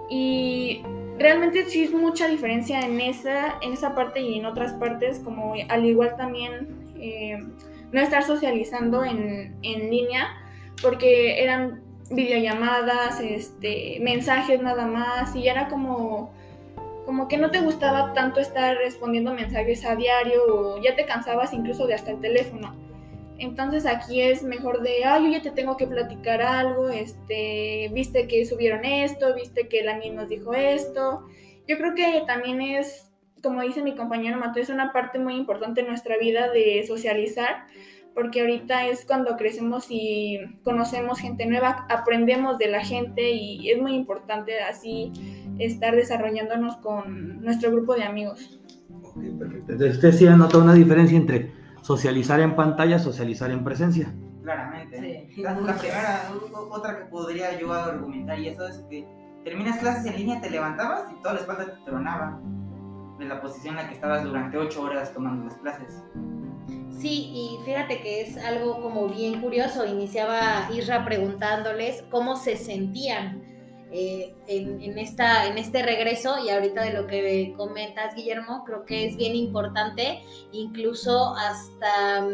Y 0.09 0.83
realmente 1.19 1.65
sí 1.67 1.85
es 1.85 1.93
mucha 1.93 2.29
diferencia 2.29 2.81
en 2.81 3.01
esa, 3.01 3.59
en 3.63 3.73
esa 3.73 3.95
parte 3.95 4.21
y 4.21 4.39
en 4.39 4.47
otras 4.47 4.73
partes, 4.75 5.19
como 5.21 5.55
al 5.69 5.85
igual 5.85 6.17
también 6.17 6.93
eh, 6.97 7.39
no 7.93 8.01
estar 8.01 8.23
socializando 8.23 9.05
en, 9.05 9.57
en 9.63 9.91
línea, 9.91 10.29
porque 10.83 11.43
eran 11.43 11.83
videollamadas, 12.11 13.21
este, 13.21 13.99
mensajes 14.01 14.61
nada 14.61 14.87
más, 14.87 15.35
y 15.35 15.49
era 15.49 15.69
como, 15.69 16.33
como 17.07 17.29
que 17.29 17.39
no 17.39 17.51
te 17.51 17.61
gustaba 17.61 18.13
tanto 18.13 18.41
estar 18.41 18.77
respondiendo 18.77 19.33
mensajes 19.33 19.85
a 19.85 19.97
diario 19.97 20.43
o 20.49 20.83
ya 20.83 20.95
te 20.95 21.07
cansabas 21.07 21.53
incluso 21.53 21.87
de 21.87 21.95
hasta 21.95 22.11
el 22.11 22.21
teléfono. 22.21 22.75
Entonces 23.43 23.87
aquí 23.87 24.21
es 24.21 24.45
mejor 24.45 24.83
de, 24.83 25.05
ay, 25.05 25.25
yo 25.25 25.31
ya 25.33 25.43
te 25.43 25.51
tengo 25.51 25.77
que 25.77 25.89
platicar 25.89 26.41
algo, 26.41 26.89
este, 26.91 27.91
viste 27.93 28.29
que 28.29 28.47
subieron 28.47 28.85
esto, 28.85 29.35
viste 29.35 29.67
que 29.67 29.83
la 29.83 29.99
misma 29.99 30.23
nos 30.23 30.29
dijo 30.29 30.55
esto. 30.55 31.27
Yo 31.67 31.77
creo 31.77 31.93
que 31.97 32.23
también 32.25 32.61
es, 32.61 33.11
como 33.43 33.63
dice 33.63 33.83
mi 33.83 33.97
compañero 33.97 34.39
Mateo, 34.39 34.63
es 34.63 34.69
una 34.69 34.93
parte 34.93 35.19
muy 35.19 35.35
importante 35.35 35.81
en 35.81 35.89
nuestra 35.89 36.17
vida 36.19 36.53
de 36.53 36.85
socializar, 36.87 37.65
porque 38.15 38.43
ahorita 38.43 38.87
es 38.87 39.05
cuando 39.05 39.37
crecemos 39.37 39.87
y 39.89 40.39
conocemos 40.63 41.19
gente 41.19 41.45
nueva, 41.45 41.85
aprendemos 41.91 42.59
de 42.59 42.69
la 42.69 42.85
gente 42.85 43.33
y 43.33 43.69
es 43.71 43.83
muy 43.83 43.97
importante 43.97 44.61
así 44.61 45.11
estar 45.59 45.97
desarrollándonos 45.97 46.77
con 46.77 47.43
nuestro 47.43 47.73
grupo 47.73 47.97
de 47.97 48.05
amigos. 48.05 48.61
Ok, 49.03 49.17
perfecto. 49.37 49.73
Entonces, 49.73 49.97
usted 49.97 50.13
sí 50.13 50.27
ha 50.29 50.37
notado 50.37 50.63
una 50.63 50.75
diferencia 50.75 51.17
entre 51.17 51.62
socializar 51.83 52.41
en 52.41 52.57
pantalla, 52.57 52.99
socializar 52.99 53.51
en 53.51 53.63
presencia. 53.63 54.15
Claramente. 54.43 55.29
Sí. 55.35 55.43
La, 55.43 55.61
la 55.61 55.75
primera, 55.77 56.33
otra 56.71 56.99
que 56.99 57.05
podría 57.05 57.59
yo 57.61 57.73
argumentar 57.73 58.39
y 58.39 58.49
eso 58.49 58.67
es 58.67 58.79
que 58.91 59.07
terminas 59.45 59.79
clases 59.79 60.07
en 60.07 60.17
línea, 60.17 60.41
te 60.41 60.51
levantabas 60.51 61.13
y 61.13 61.23
toda 61.23 61.35
la 61.35 61.41
espalda 61.41 61.67
te 61.67 61.85
tronaba 61.85 62.41
de 63.19 63.25
la 63.27 63.41
posición 63.41 63.77
en 63.77 63.83
la 63.83 63.89
que 63.89 63.95
estabas 63.95 64.25
durante 64.25 64.57
ocho 64.59 64.83
horas 64.83 65.13
tomando 65.13 65.45
las 65.45 65.57
clases. 65.59 66.03
Sí, 66.91 67.31
y 67.35 67.59
fíjate 67.65 68.01
que 68.01 68.23
es 68.23 68.37
algo 68.37 68.81
como 68.81 69.09
bien 69.09 69.41
curioso. 69.41 69.85
Iniciaba 69.87 70.69
Isra 70.73 71.05
preguntándoles 71.05 72.03
cómo 72.11 72.37
se 72.37 72.57
sentían 72.57 73.43
eh, 73.95 74.35
en, 74.47 74.81
en 74.81 74.99
esta, 74.99 75.47
en 75.47 75.59
este 75.59 75.83
regreso 75.83 76.43
y 76.43 76.49
ahorita 76.49 76.83
de 76.83 76.95
lo 76.95 77.07
que 77.07 77.53
comentas, 77.59 78.15
Guillermo, 78.15 78.65
creo 78.65 78.87
que 78.87 79.05
es 79.05 79.17
bien 79.19 79.37
importante, 79.37 80.23
incluso 80.51 81.35
hasta, 81.37 82.27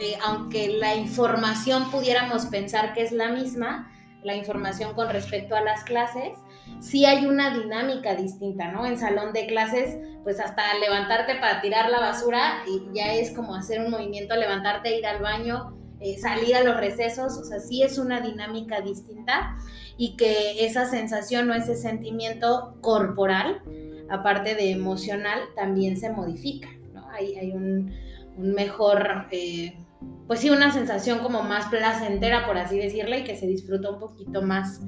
eh, 0.00 0.18
aunque 0.24 0.68
la 0.68 0.96
información 0.96 1.92
pudiéramos 1.92 2.46
pensar 2.46 2.92
que 2.92 3.02
es 3.02 3.12
la 3.12 3.28
misma, 3.28 3.88
la 4.24 4.34
información 4.34 4.94
con 4.94 5.08
respecto 5.08 5.54
a 5.54 5.60
las 5.60 5.84
clases, 5.84 6.36
sí 6.80 7.04
hay 7.04 7.26
una 7.26 7.56
dinámica 7.56 8.16
distinta, 8.16 8.72
¿no? 8.72 8.84
En 8.84 8.98
salón 8.98 9.32
de 9.32 9.46
clases, 9.46 9.96
pues 10.24 10.40
hasta 10.40 10.76
levantarte 10.80 11.36
para 11.36 11.60
tirar 11.60 11.88
la 11.88 12.00
basura 12.00 12.64
y 12.66 12.82
ya 12.92 13.14
es 13.14 13.30
como 13.30 13.54
hacer 13.54 13.78
un 13.78 13.92
movimiento, 13.92 14.34
levantarte, 14.34 14.98
ir 14.98 15.06
al 15.06 15.22
baño, 15.22 15.76
eh, 16.00 16.18
salir 16.18 16.56
a 16.56 16.64
los 16.64 16.76
recesos, 16.76 17.38
o 17.38 17.44
sea, 17.44 17.60
sí 17.60 17.82
es 17.82 17.96
una 17.96 18.20
dinámica 18.20 18.80
distinta 18.80 19.56
y 19.96 20.16
que 20.16 20.66
esa 20.66 20.86
sensación 20.86 21.50
o 21.50 21.54
ese 21.54 21.74
sentimiento 21.74 22.76
corporal, 22.80 23.62
aparte 24.10 24.54
de 24.54 24.70
emocional, 24.70 25.40
también 25.54 25.96
se 25.96 26.10
modifica, 26.10 26.68
¿no? 26.92 27.08
Hay, 27.10 27.36
hay 27.36 27.52
un, 27.52 27.92
un 28.36 28.52
mejor... 28.52 29.26
Eh, 29.30 29.78
pues 30.26 30.40
sí, 30.40 30.50
una 30.50 30.72
sensación 30.72 31.20
como 31.20 31.42
más 31.42 31.66
placentera, 31.66 32.46
por 32.46 32.58
así 32.58 32.78
decirle, 32.78 33.20
y 33.20 33.24
que 33.24 33.36
se 33.36 33.46
disfruta 33.46 33.90
un 33.90 34.00
poquito 34.00 34.42
más. 34.42 34.80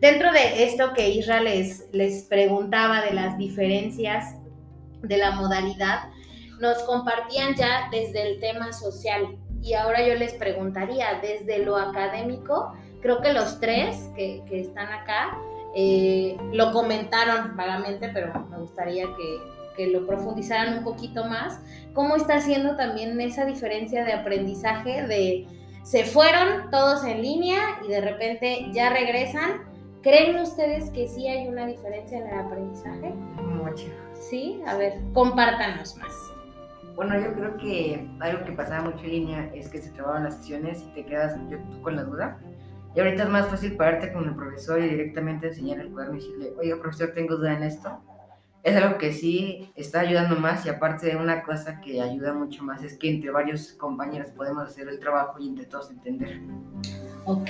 Dentro 0.00 0.32
de 0.32 0.64
esto 0.64 0.92
que 0.94 1.10
Isra 1.10 1.40
les, 1.40 1.88
les 1.92 2.24
preguntaba 2.24 3.02
de 3.02 3.12
las 3.12 3.36
diferencias 3.36 4.36
de 5.02 5.16
la 5.18 5.32
modalidad, 5.32 6.10
nos 6.60 6.82
compartían 6.84 7.54
ya 7.56 7.88
desde 7.90 8.30
el 8.30 8.40
tema 8.40 8.72
social. 8.72 9.36
Y 9.60 9.74
ahora 9.74 10.06
yo 10.06 10.14
les 10.14 10.34
preguntaría, 10.34 11.20
desde 11.20 11.64
lo 11.64 11.76
académico, 11.76 12.72
creo 13.00 13.20
que 13.20 13.32
los 13.32 13.60
tres 13.60 14.10
que, 14.16 14.42
que 14.48 14.60
están 14.60 14.92
acá 14.92 15.38
eh, 15.74 16.36
lo 16.52 16.72
comentaron 16.72 17.56
vagamente, 17.56 18.08
pero 18.12 18.46
me 18.50 18.58
gustaría 18.58 19.04
que, 19.04 19.38
que 19.76 19.88
lo 19.88 20.06
profundizaran 20.06 20.78
un 20.78 20.84
poquito 20.84 21.24
más, 21.26 21.60
cómo 21.92 22.16
está 22.16 22.36
haciendo 22.36 22.76
también 22.76 23.20
esa 23.20 23.44
diferencia 23.44 24.04
de 24.04 24.12
aprendizaje 24.12 25.06
de 25.06 25.46
se 25.86 26.04
fueron 26.04 26.70
todos 26.70 27.04
en 27.04 27.22
línea 27.22 27.60
y 27.84 27.88
de 27.88 28.00
repente 28.00 28.66
ya 28.72 28.90
regresan. 28.90 29.62
¿Creen 30.02 30.36
ustedes 30.40 30.90
que 30.90 31.06
sí 31.06 31.28
hay 31.28 31.46
una 31.46 31.64
diferencia 31.64 32.18
en 32.18 32.26
el 32.26 32.38
aprendizaje? 32.40 33.10
Mucho. 33.40 33.86
Sí, 34.14 34.60
a 34.66 34.76
ver, 34.76 34.94
compártanos 35.12 35.96
más. 35.96 36.12
Bueno, 36.96 37.20
yo 37.20 37.32
creo 37.34 37.56
que 37.58 38.08
algo 38.18 38.44
que 38.44 38.52
pasaba 38.52 38.90
mucho 38.90 39.04
en 39.04 39.10
línea 39.10 39.50
es 39.54 39.68
que 39.68 39.78
se 39.78 39.90
trababan 39.90 40.24
las 40.24 40.38
sesiones 40.38 40.82
y 40.82 40.86
te 40.94 41.04
quedas 41.04 41.36
yo, 41.48 41.58
tú 41.58 41.82
con 41.82 41.94
la 41.94 42.02
duda. 42.02 42.38
Y 42.96 43.00
ahorita 43.00 43.24
es 43.24 43.28
más 43.28 43.46
fácil 43.46 43.76
pararte 43.76 44.12
con 44.12 44.24
el 44.24 44.34
profesor 44.34 44.80
y 44.80 44.88
directamente 44.88 45.48
enseñar 45.48 45.80
el 45.80 45.92
cuaderno 45.92 46.16
y 46.16 46.20
decirle, 46.20 46.52
oiga, 46.58 46.80
profesor, 46.80 47.12
tengo 47.12 47.36
duda 47.36 47.52
en 47.54 47.62
esto 47.62 48.00
es 48.66 48.74
algo 48.74 48.98
que 48.98 49.12
sí 49.12 49.70
está 49.76 50.00
ayudando 50.00 50.34
más 50.34 50.66
y 50.66 50.68
aparte 50.68 51.06
de 51.06 51.14
una 51.14 51.44
cosa 51.44 51.80
que 51.80 52.02
ayuda 52.02 52.32
mucho 52.32 52.64
más 52.64 52.82
es 52.82 52.98
que 52.98 53.08
entre 53.08 53.30
varios 53.30 53.74
compañeros 53.74 54.32
podemos 54.32 54.64
hacer 54.64 54.88
el 54.88 54.98
trabajo 54.98 55.38
y 55.38 55.48
entre 55.48 55.66
todos 55.66 55.88
entender. 55.88 56.40
Ok, 57.26 57.48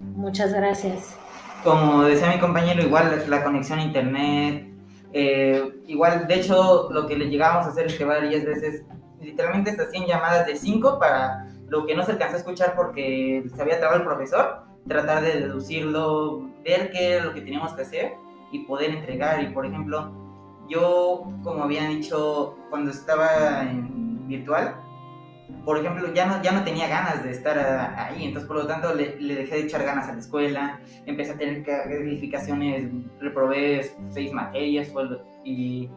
muchas 0.00 0.54
gracias. 0.54 1.18
Como 1.62 2.04
decía 2.04 2.32
mi 2.32 2.40
compañero, 2.40 2.80
igual 2.80 3.22
la 3.28 3.44
conexión 3.44 3.80
a 3.80 3.84
internet, 3.84 4.68
eh, 5.12 5.82
igual, 5.86 6.26
de 6.26 6.34
hecho, 6.36 6.88
lo 6.90 7.06
que 7.06 7.14
le 7.14 7.28
llegábamos 7.28 7.66
a 7.66 7.68
hacer 7.68 7.88
es 7.88 7.98
que 7.98 8.06
varias 8.06 8.42
veces, 8.46 8.84
literalmente 9.20 9.76
se 9.76 9.82
hacían 9.82 10.06
llamadas 10.06 10.46
de 10.46 10.56
5 10.56 10.98
para 10.98 11.46
lo 11.72 11.86
que 11.86 11.94
no 11.94 12.04
se 12.04 12.12
alcanzó 12.12 12.34
a 12.34 12.38
escuchar 12.38 12.74
porque 12.76 13.44
se 13.54 13.62
había 13.62 13.78
trabado 13.78 14.00
el 14.00 14.06
profesor, 14.06 14.64
tratar 14.86 15.22
de 15.22 15.40
deducirlo, 15.40 16.50
ver 16.62 16.90
qué 16.90 17.12
era 17.12 17.24
lo 17.24 17.32
que 17.32 17.40
teníamos 17.40 17.72
que 17.72 17.80
hacer 17.80 18.12
y 18.52 18.58
poder 18.66 18.90
entregar. 18.90 19.42
Y 19.42 19.46
por 19.54 19.64
ejemplo, 19.64 20.12
yo, 20.68 21.32
como 21.42 21.64
habían 21.64 21.88
dicho, 21.88 22.58
cuando 22.68 22.90
estaba 22.90 23.62
en 23.62 24.28
virtual, 24.28 24.76
por 25.64 25.78
ejemplo, 25.78 26.12
ya 26.12 26.26
no, 26.26 26.42
ya 26.42 26.52
no 26.52 26.62
tenía 26.62 26.88
ganas 26.88 27.24
de 27.24 27.30
estar 27.30 27.58
ahí, 27.96 28.26
entonces 28.26 28.46
por 28.46 28.58
lo 28.58 28.66
tanto 28.66 28.94
le, 28.94 29.18
le 29.18 29.34
dejé 29.34 29.54
de 29.54 29.60
echar 29.62 29.82
ganas 29.82 30.08
a 30.10 30.12
la 30.12 30.18
escuela, 30.18 30.78
empecé 31.06 31.32
a 31.32 31.38
tener 31.38 31.64
calificaciones, 31.64 32.90
reprobé 33.18 33.90
seis 34.10 34.30
materias 34.30 34.92
y, 35.42 35.88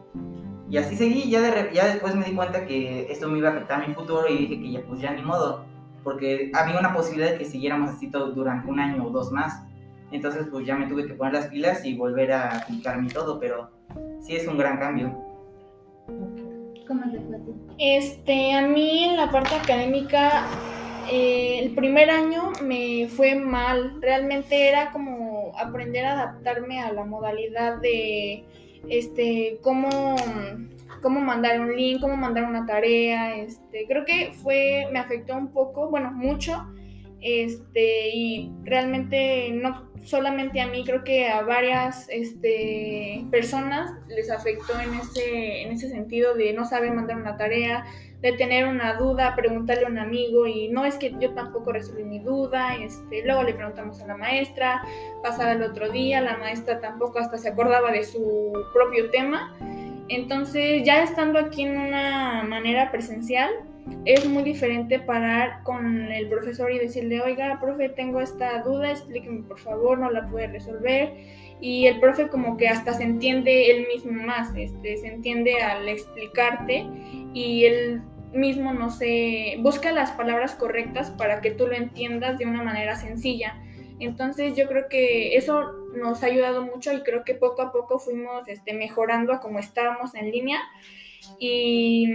y 0.68 0.76
así 0.78 0.96
seguí, 0.96 1.30
ya, 1.30 1.40
de 1.40 1.70
ya 1.72 1.86
después 1.86 2.14
me 2.14 2.24
di 2.24 2.34
cuenta 2.34 2.66
que 2.66 3.10
esto 3.10 3.28
me 3.28 3.38
iba 3.38 3.48
a 3.48 3.52
afectar 3.52 3.82
a 3.82 3.86
mi 3.86 3.94
futuro 3.94 4.28
y 4.28 4.36
dije 4.36 4.60
que 4.60 4.70
ya 4.72 4.80
pues 4.82 5.00
ya 5.00 5.12
ni 5.12 5.22
modo, 5.22 5.64
porque 6.02 6.50
había 6.54 6.78
una 6.78 6.92
posibilidad 6.92 7.32
de 7.32 7.38
que 7.38 7.44
siguiéramos 7.44 7.90
así 7.90 8.10
todo 8.10 8.32
durante 8.32 8.68
un 8.68 8.80
año 8.80 9.06
o 9.06 9.10
dos 9.10 9.30
más, 9.30 9.62
entonces 10.10 10.46
pues 10.50 10.66
ya 10.66 10.76
me 10.76 10.86
tuve 10.86 11.06
que 11.06 11.14
poner 11.14 11.34
las 11.34 11.46
pilas 11.46 11.84
y 11.84 11.94
volver 11.94 12.32
a 12.32 12.58
aplicarme 12.58 13.08
todo, 13.10 13.38
pero 13.38 13.70
sí 14.20 14.34
es 14.34 14.46
un 14.48 14.58
gran 14.58 14.78
cambio. 14.78 15.16
¿Cómo 16.86 17.10
te? 17.10 17.18
Este, 17.78 18.54
a 18.54 18.66
mí 18.66 19.04
en 19.04 19.16
la 19.16 19.30
parte 19.30 19.54
académica, 19.54 20.46
eh, 21.10 21.60
el 21.62 21.74
primer 21.74 22.10
año 22.10 22.52
me 22.62 23.08
fue 23.08 23.34
mal. 23.34 24.00
Realmente 24.00 24.68
era 24.68 24.92
como 24.92 25.52
aprender 25.58 26.04
a 26.04 26.12
adaptarme 26.12 26.80
a 26.80 26.92
la 26.92 27.04
modalidad 27.04 27.78
de, 27.80 28.44
este, 28.88 29.58
cómo, 29.62 30.16
cómo 31.02 31.20
mandar 31.20 31.60
un 31.60 31.76
link, 31.76 32.00
cómo 32.00 32.16
mandar 32.16 32.44
una 32.44 32.66
tarea. 32.66 33.36
Este, 33.36 33.86
creo 33.86 34.04
que 34.04 34.32
fue, 34.42 34.88
me 34.92 34.98
afectó 34.98 35.36
un 35.36 35.52
poco, 35.52 35.90
bueno, 35.90 36.10
mucho. 36.12 36.66
Este, 37.20 38.10
y 38.14 38.52
realmente 38.64 39.50
no 39.50 39.90
solamente 40.04 40.60
a 40.60 40.68
mí, 40.68 40.84
creo 40.84 41.02
que 41.02 41.28
a 41.28 41.42
varias 41.42 42.08
este, 42.10 43.24
personas 43.30 43.90
les 44.08 44.30
afectó 44.30 44.78
en 44.78 44.94
ese, 44.94 45.62
en 45.62 45.72
ese 45.72 45.88
sentido 45.88 46.34
de 46.34 46.52
no 46.52 46.64
saber 46.64 46.92
mandar 46.92 47.16
una 47.16 47.36
tarea, 47.36 47.84
de 48.20 48.32
tener 48.32 48.66
una 48.66 48.94
duda, 48.94 49.36
preguntarle 49.36 49.84
a 49.84 49.88
un 49.88 49.98
amigo 49.98 50.46
y 50.46 50.68
no 50.68 50.84
es 50.84 50.96
que 50.96 51.14
yo 51.20 51.32
tampoco 51.34 51.72
resolví 51.72 52.04
mi 52.04 52.18
duda, 52.18 52.76
este, 52.76 53.24
luego 53.24 53.42
le 53.42 53.54
preguntamos 53.54 54.00
a 54.00 54.06
la 54.06 54.16
maestra, 54.16 54.82
pasaba 55.22 55.52
el 55.52 55.62
otro 55.62 55.90
día, 55.90 56.20
la 56.20 56.36
maestra 56.38 56.80
tampoco 56.80 57.18
hasta 57.18 57.38
se 57.38 57.48
acordaba 57.48 57.90
de 57.92 58.04
su 58.04 58.52
propio 58.72 59.10
tema. 59.10 59.54
Entonces, 60.08 60.82
ya 60.84 61.02
estando 61.02 61.38
aquí 61.38 61.62
en 61.64 61.78
una 61.78 62.44
manera 62.44 62.90
presencial, 62.90 63.50
es 64.04 64.26
muy 64.26 64.42
diferente 64.42 64.98
parar 64.98 65.62
con 65.62 66.10
el 66.10 66.28
profesor 66.28 66.72
y 66.72 66.78
decirle, 66.78 67.20
oiga, 67.20 67.58
profe, 67.60 67.88
tengo 67.88 68.20
esta 68.20 68.62
duda, 68.62 68.90
explíqueme 68.90 69.42
por 69.42 69.58
favor, 69.58 69.98
no 69.98 70.10
la 70.10 70.28
puede 70.28 70.48
resolver. 70.48 71.14
Y 71.60 71.86
el 71.86 72.00
profe 72.00 72.28
como 72.28 72.56
que 72.56 72.68
hasta 72.68 72.94
se 72.94 73.04
entiende 73.04 73.70
él 73.70 73.86
mismo 73.88 74.12
más, 74.12 74.54
este, 74.56 74.96
se 74.96 75.08
entiende 75.08 75.60
al 75.60 75.88
explicarte 75.88 76.86
y 77.32 77.64
él 77.64 78.02
mismo, 78.32 78.72
no 78.72 78.90
sé, 78.90 79.56
busca 79.60 79.92
las 79.92 80.12
palabras 80.12 80.54
correctas 80.54 81.10
para 81.10 81.40
que 81.40 81.50
tú 81.50 81.66
lo 81.66 81.74
entiendas 81.74 82.38
de 82.38 82.46
una 82.46 82.62
manera 82.62 82.96
sencilla. 82.96 83.56
Entonces 83.98 84.54
yo 84.56 84.68
creo 84.68 84.88
que 84.88 85.36
eso 85.36 85.72
nos 85.94 86.22
ha 86.22 86.26
ayudado 86.26 86.62
mucho 86.62 86.92
y 86.92 87.02
creo 87.02 87.24
que 87.24 87.34
poco 87.34 87.62
a 87.62 87.72
poco 87.72 87.98
fuimos 87.98 88.46
este, 88.46 88.74
mejorando 88.74 89.32
a 89.32 89.40
como 89.40 89.58
estábamos 89.58 90.14
en 90.14 90.30
línea 90.30 90.60
y 91.38 92.06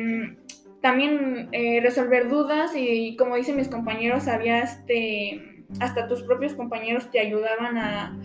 también 0.82 1.50
eh, 1.52 1.80
resolver 1.82 2.28
dudas 2.28 2.72
y 2.76 3.16
como 3.16 3.36
dicen 3.36 3.56
mis 3.56 3.70
compañeros, 3.70 4.28
había 4.28 4.60
este, 4.60 5.64
hasta 5.80 6.08
tus 6.08 6.24
propios 6.24 6.54
compañeros 6.54 7.10
te 7.12 7.20
ayudaban 7.20 7.78
a, 7.78 8.18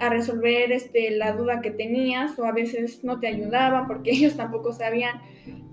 a 0.00 0.08
resolver 0.08 0.72
este, 0.72 1.10
la 1.10 1.32
duda 1.32 1.60
que 1.60 1.70
tenías 1.70 2.38
o 2.38 2.46
a 2.46 2.52
veces 2.52 3.04
no 3.04 3.20
te 3.20 3.28
ayudaban 3.28 3.86
porque 3.86 4.10
ellos 4.12 4.36
tampoco 4.36 4.72
sabían, 4.72 5.20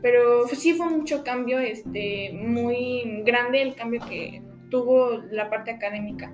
pero 0.02 0.48
sí 0.48 0.74
fue 0.74 0.90
mucho 0.90 1.24
cambio, 1.24 1.60
este, 1.60 2.32
muy 2.34 3.24
grande 3.26 3.62
el 3.62 3.76
cambio 3.76 4.02
que 4.08 4.42
tuvo 4.70 5.22
la 5.32 5.50
parte 5.50 5.72
académica. 5.72 6.32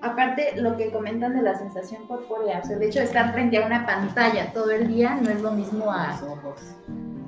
Aparte, 0.00 0.52
lo 0.56 0.76
que 0.76 0.90
comentan 0.90 1.34
de 1.34 1.40
la 1.40 1.54
sensación 1.54 2.06
corpórea, 2.06 2.60
o 2.62 2.66
sea, 2.66 2.76
de 2.76 2.86
hecho, 2.86 3.00
estar 3.00 3.32
frente 3.32 3.56
a 3.56 3.66
una 3.66 3.86
pantalla 3.86 4.52
todo 4.52 4.70
el 4.70 4.86
día 4.86 5.14
no 5.14 5.30
es 5.30 5.40
lo 5.40 5.52
mismo 5.52 5.90
a... 5.90 6.20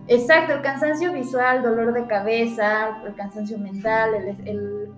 Exacto, 0.08 0.54
el 0.54 0.62
cansancio 0.62 1.12
visual, 1.12 1.62
dolor 1.62 1.92
de 1.92 2.06
cabeza, 2.06 3.02
el 3.04 3.14
cansancio 3.14 3.58
mental, 3.58 4.14
el, 4.14 4.94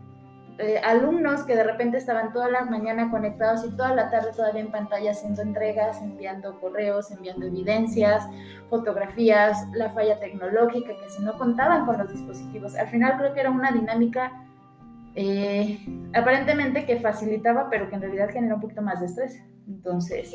eh, 0.59 0.81
alumnos 0.85 1.45
que 1.45 1.55
de 1.55 1.63
repente 1.63 1.97
estaban 1.99 2.33
toda 2.33 2.51
la 2.51 2.65
mañana 2.65 3.11
conectados 3.11 3.65
y 3.65 3.71
toda 3.71 3.95
la 3.95 4.11
tarde 4.11 4.33
todavía 4.37 4.61
en 4.61 4.73
pantalla 4.73 5.13
haciendo 5.13 5.41
entregas, 5.41 6.03
enviando 6.03 6.61
correos, 6.61 7.11
enviando 7.11 7.47
evidencias, 7.47 8.27
fotografías, 8.69 9.67
la 9.73 9.91
falla 9.91 10.19
tecnológica, 10.19 10.89
que 10.89 11.09
si 11.09 11.23
no 11.23 11.39
contaban 11.39 11.87
con 11.87 11.97
los 11.97 12.13
dispositivos. 12.13 12.75
Al 12.75 12.89
final 12.89 13.17
creo 13.19 13.33
que 13.35 13.41
era 13.41 13.51
una 13.51 13.71
dinámica 13.71 14.33
eh, 15.15 15.79
aparentemente 16.13 16.85
que 16.85 17.01
facilitaba, 17.01 17.71
pero 17.71 17.89
que 17.89 17.95
en 17.95 18.03
realidad 18.03 18.31
genera 18.31 18.57
un 18.57 18.61
poquito 18.61 18.83
más 18.83 19.01
de 19.01 19.07
estrés. 19.07 19.43
Entonces, 19.69 20.35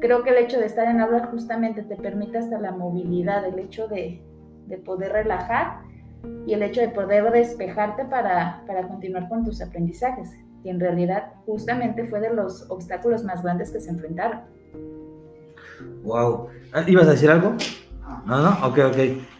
creo 0.00 0.22
que 0.22 0.30
el 0.30 0.38
hecho 0.38 0.58
de 0.58 0.66
estar 0.66 0.88
en 0.88 1.00
aula 1.00 1.26
justamente 1.26 1.82
te 1.82 1.96
permite 1.96 2.38
hasta 2.38 2.58
la 2.58 2.72
movilidad, 2.72 3.44
el 3.46 3.58
hecho 3.58 3.88
de, 3.88 4.22
de 4.66 4.78
poder 4.78 5.12
relajar 5.12 5.80
y 6.46 6.54
el 6.54 6.62
hecho 6.62 6.80
de 6.80 6.88
poder 6.88 7.30
despejarte 7.30 8.04
para, 8.04 8.62
para 8.66 8.86
continuar 8.86 9.28
con 9.28 9.44
tus 9.44 9.60
aprendizajes. 9.60 10.30
Y 10.64 10.70
en 10.70 10.80
realidad 10.80 11.32
justamente 11.44 12.06
fue 12.06 12.20
de 12.20 12.34
los 12.34 12.68
obstáculos 12.70 13.24
más 13.24 13.42
grandes 13.42 13.70
que 13.70 13.80
se 13.80 13.90
enfrentaron. 13.90 14.40
Wow. 16.02 16.48
Ah, 16.72 16.82
¿Ibas 16.86 17.06
a 17.08 17.12
decir 17.12 17.30
algo? 17.30 17.54
No, 18.26 18.42
no, 18.42 18.66
ok, 18.66 18.78
ok. 18.88 18.96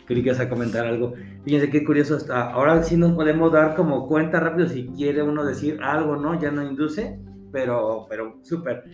Creí 0.07 0.23
que 0.23 0.29
ibas 0.29 0.41
a 0.41 0.49
comentar 0.49 0.87
algo. 0.87 1.15
Fíjense 1.45 1.71
qué 1.71 1.85
curioso 1.85 2.17
está. 2.17 2.53
Ahora 2.53 2.83
sí 2.83 2.97
nos 2.97 3.13
podemos 3.13 3.53
dar 3.53 3.75
como 3.75 4.07
cuenta 4.07 4.39
rápido 4.39 4.69
si 4.69 4.87
quiere 4.89 5.23
uno 5.23 5.45
decir 5.45 5.81
algo, 5.83 6.17
¿no? 6.17 6.41
Ya 6.41 6.53
no 6.53 6.63
induce, 6.63 7.19
pero, 7.51 8.07
pero 8.09 8.37
súper. 8.43 8.85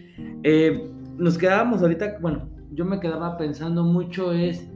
Eh, 0.42 0.90
nos 1.16 1.38
quedábamos 1.38 1.83
ahorita, 1.83 2.18
bueno, 2.20 2.48
yo 2.72 2.85
me 2.85 3.01
quedaba 3.01 3.37
pensando 3.37 3.85
mucho 3.85 4.33
es 4.33 4.68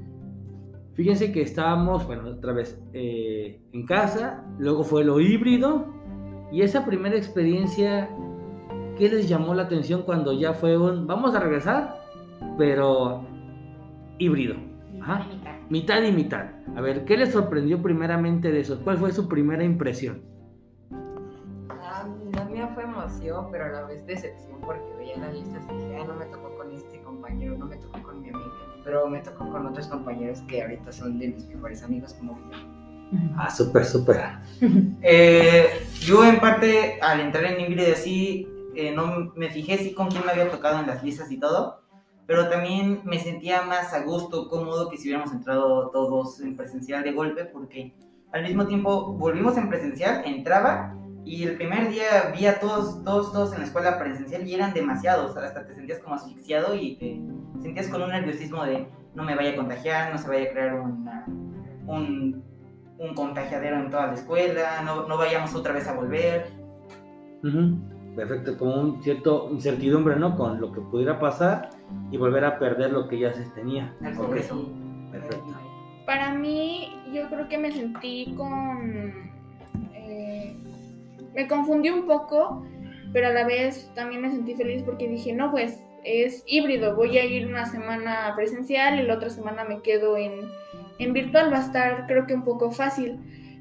Fíjense 0.96 1.30
que 1.30 1.42
estábamos, 1.42 2.06
bueno, 2.06 2.26
otra 2.26 2.54
vez 2.54 2.82
eh, 2.94 3.60
en 3.74 3.84
casa, 3.84 4.42
luego 4.58 4.82
fue 4.82 5.04
lo 5.04 5.20
híbrido 5.20 5.84
y 6.50 6.62
esa 6.62 6.86
primera 6.86 7.14
experiencia, 7.14 8.08
¿qué 8.96 9.10
les 9.10 9.28
llamó 9.28 9.52
la 9.52 9.64
atención 9.64 10.04
cuando 10.04 10.32
ya 10.32 10.54
fue 10.54 10.78
un, 10.78 11.06
vamos 11.06 11.34
a 11.34 11.40
regresar, 11.40 11.98
pero 12.56 13.26
híbrido? 14.18 14.56
Ajá. 15.02 15.26
Mitad 15.68 16.02
y 16.02 16.12
mitad. 16.12 16.46
A 16.74 16.80
ver, 16.80 17.04
¿qué 17.04 17.18
les 17.18 17.32
sorprendió 17.32 17.82
primeramente 17.82 18.50
de 18.50 18.60
eso? 18.60 18.80
¿Cuál 18.82 18.96
fue 18.96 19.12
su 19.12 19.28
primera 19.28 19.64
impresión? 19.64 20.22
Mía 22.66 22.74
fue 22.74 22.84
emoción, 22.84 23.48
pero 23.50 23.64
a 23.64 23.68
la 23.68 23.82
vez 23.84 24.06
decepción 24.06 24.60
porque 24.60 24.94
veía 24.98 25.16
las 25.18 25.34
listas 25.34 25.64
y 25.70 25.74
dije, 25.74 25.98
ah, 26.00 26.04
no 26.06 26.14
me 26.14 26.26
tocó 26.26 26.56
con 26.56 26.72
este 26.72 27.00
compañero, 27.02 27.56
no 27.56 27.66
me 27.66 27.76
tocó 27.76 28.02
con 28.02 28.20
mi 28.22 28.28
amiga 28.28 28.66
pero 28.86 29.08
me 29.08 29.18
tocó 29.18 29.50
con 29.50 29.66
otros 29.66 29.88
compañeros 29.88 30.38
que 30.46 30.62
ahorita 30.62 30.92
son 30.92 31.18
de 31.18 31.26
mis 31.26 31.48
mejores 31.48 31.82
amigos 31.82 32.14
como 32.14 32.38
Ah, 33.36 33.50
súper, 33.50 33.84
súper. 33.84 34.20
Eh, 35.02 35.66
yo 36.00 36.24
en 36.24 36.38
parte 36.38 36.98
al 37.00 37.20
entrar 37.20 37.44
en 37.44 37.60
Ingrid 37.60 37.92
así, 37.92 38.48
eh, 38.76 38.92
no 38.92 39.32
me 39.34 39.50
fijé 39.50 39.78
sí 39.78 39.92
con 39.92 40.08
quién 40.08 40.24
me 40.24 40.30
había 40.30 40.50
tocado 40.50 40.80
en 40.80 40.86
las 40.86 41.02
listas 41.02 41.30
y 41.32 41.38
todo, 41.38 41.82
pero 42.26 42.48
también 42.48 43.00
me 43.04 43.18
sentía 43.18 43.62
más 43.62 43.92
a 43.92 44.02
gusto, 44.02 44.48
cómodo 44.48 44.88
que 44.88 44.96
si 44.96 45.08
hubiéramos 45.08 45.32
entrado 45.32 45.90
todos 45.90 46.40
en 46.40 46.56
presencial 46.56 47.02
de 47.02 47.12
golpe, 47.12 47.44
porque 47.44 47.92
al 48.32 48.44
mismo 48.44 48.66
tiempo 48.66 49.12
volvimos 49.14 49.56
en 49.56 49.68
presencial, 49.68 50.22
entraba 50.26 50.96
y 51.26 51.42
el 51.42 51.56
primer 51.56 51.90
día 51.90 52.32
vi 52.38 52.46
a 52.46 52.60
todos, 52.60 53.02
todos, 53.02 53.32
todos 53.32 53.52
en 53.52 53.58
la 53.58 53.64
escuela 53.64 53.98
presencial 53.98 54.46
y 54.46 54.54
eran 54.54 54.72
demasiados, 54.72 55.36
hasta 55.36 55.66
te 55.66 55.74
sentías 55.74 55.98
como 55.98 56.14
asfixiado 56.14 56.76
y 56.76 56.94
te 56.96 57.20
sentías 57.60 57.88
con 57.88 58.00
un 58.00 58.10
nerviosismo 58.10 58.64
de 58.64 58.86
no 59.16 59.24
me 59.24 59.34
vaya 59.34 59.50
a 59.50 59.56
contagiar, 59.56 60.12
no 60.12 60.18
se 60.18 60.28
vaya 60.28 60.44
a 60.44 60.52
crear 60.52 60.74
un, 60.76 62.44
un 62.98 63.14
contagiadero 63.14 63.80
en 63.80 63.90
toda 63.90 64.06
la 64.06 64.14
escuela, 64.14 64.82
no, 64.84 65.08
no 65.08 65.18
vayamos 65.18 65.52
otra 65.56 65.72
vez 65.72 65.88
a 65.88 65.94
volver. 65.94 66.46
Perfecto, 68.14 68.56
como 68.56 68.80
un 68.80 69.02
cierto 69.02 69.48
incertidumbre, 69.50 70.14
¿no? 70.14 70.36
Con 70.36 70.60
lo 70.60 70.70
que 70.70 70.80
pudiera 70.80 71.18
pasar 71.18 71.70
y 72.12 72.16
volver 72.18 72.44
a 72.44 72.58
perder 72.60 72.92
lo 72.92 73.08
que 73.08 73.18
ya 73.18 73.32
se 73.32 73.42
tenía. 73.50 73.92
Perfecto. 75.10 75.54
Para 76.06 76.34
mí, 76.34 77.02
yo 77.12 77.28
creo 77.28 77.48
que 77.48 77.58
me 77.58 77.72
sentí 77.72 78.32
con 78.36 79.35
me 81.36 81.46
confundí 81.46 81.90
un 81.90 82.06
poco, 82.06 82.66
pero 83.12 83.28
a 83.28 83.32
la 83.32 83.44
vez 83.44 83.92
también 83.94 84.22
me 84.22 84.30
sentí 84.30 84.54
feliz 84.54 84.82
porque 84.82 85.06
dije, 85.06 85.34
no, 85.34 85.50
pues 85.50 85.78
es 86.02 86.42
híbrido, 86.46 86.96
voy 86.96 87.18
a 87.18 87.24
ir 87.24 87.46
una 87.46 87.66
semana 87.66 88.32
presencial 88.34 88.98
y 88.98 89.02
la 89.02 89.14
otra 89.14 89.28
semana 89.28 89.64
me 89.64 89.82
quedo 89.82 90.16
en, 90.16 90.32
en 90.98 91.12
virtual, 91.12 91.52
va 91.52 91.58
a 91.58 91.66
estar 91.66 92.06
creo 92.06 92.26
que 92.26 92.34
un 92.34 92.44
poco 92.44 92.70
fácil, 92.70 93.18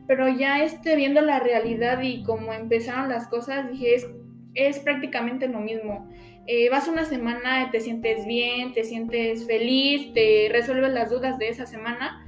pero 0.08 0.30
ya 0.30 0.64
este, 0.64 0.96
viendo 0.96 1.20
la 1.22 1.40
realidad 1.40 2.02
y 2.02 2.24
cómo 2.24 2.54
empezaron 2.54 3.10
las 3.10 3.28
cosas, 3.28 3.70
dije, 3.70 3.96
es, 3.96 4.08
es 4.54 4.80
prácticamente 4.80 5.48
lo 5.48 5.60
mismo. 5.60 6.10
Eh, 6.48 6.70
vas 6.70 6.88
una 6.88 7.06
semana, 7.06 7.72
te 7.72 7.82
sientes 7.82 8.26
bien, 8.26 8.74
te 8.74 8.84
sientes 8.84 9.48
feliz, 9.48 10.14
te 10.14 10.48
resuelves 10.50 10.94
las 10.94 11.10
dudas 11.10 11.40
de 11.40 11.50
esa 11.50 11.66
semana 11.66 12.25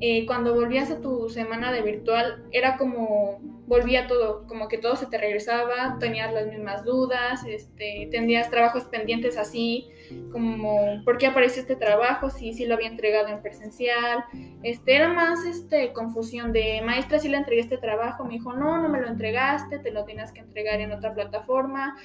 eh, 0.00 0.26
cuando 0.26 0.54
volvías 0.54 0.90
a 0.90 1.00
tu 1.00 1.28
semana 1.30 1.72
de 1.72 1.82
virtual, 1.82 2.44
era 2.52 2.76
como 2.76 3.40
volvía 3.66 4.06
todo, 4.06 4.46
como 4.46 4.68
que 4.68 4.78
todo 4.78 4.94
se 4.94 5.06
te 5.06 5.18
regresaba, 5.18 5.96
tenías 5.98 6.32
las 6.32 6.46
mismas 6.46 6.84
dudas, 6.84 7.44
este, 7.46 8.08
tendrías 8.10 8.48
trabajos 8.48 8.84
pendientes 8.84 9.36
así, 9.36 9.88
como 10.30 11.02
¿por 11.04 11.18
qué 11.18 11.26
aparece 11.26 11.60
este 11.60 11.74
trabajo? 11.76 12.30
Si 12.30 12.52
sí, 12.52 12.66
lo 12.66 12.74
había 12.74 12.88
entregado 12.88 13.28
en 13.28 13.42
presencial. 13.42 14.24
Este, 14.62 14.94
era 14.94 15.08
más 15.08 15.44
este, 15.44 15.92
confusión 15.92 16.52
de 16.52 16.80
maestra, 16.84 17.18
si 17.18 17.28
le 17.28 17.38
entregué 17.38 17.62
este 17.62 17.78
trabajo, 17.78 18.24
me 18.24 18.34
dijo, 18.34 18.52
no, 18.52 18.80
no 18.80 18.88
me 18.88 19.00
lo 19.00 19.08
entregaste, 19.08 19.78
te 19.78 19.90
lo 19.90 20.04
tienes 20.04 20.30
que 20.32 20.40
entregar 20.40 20.80
en 20.80 20.92
otra 20.92 21.12
plataforma. 21.14 21.96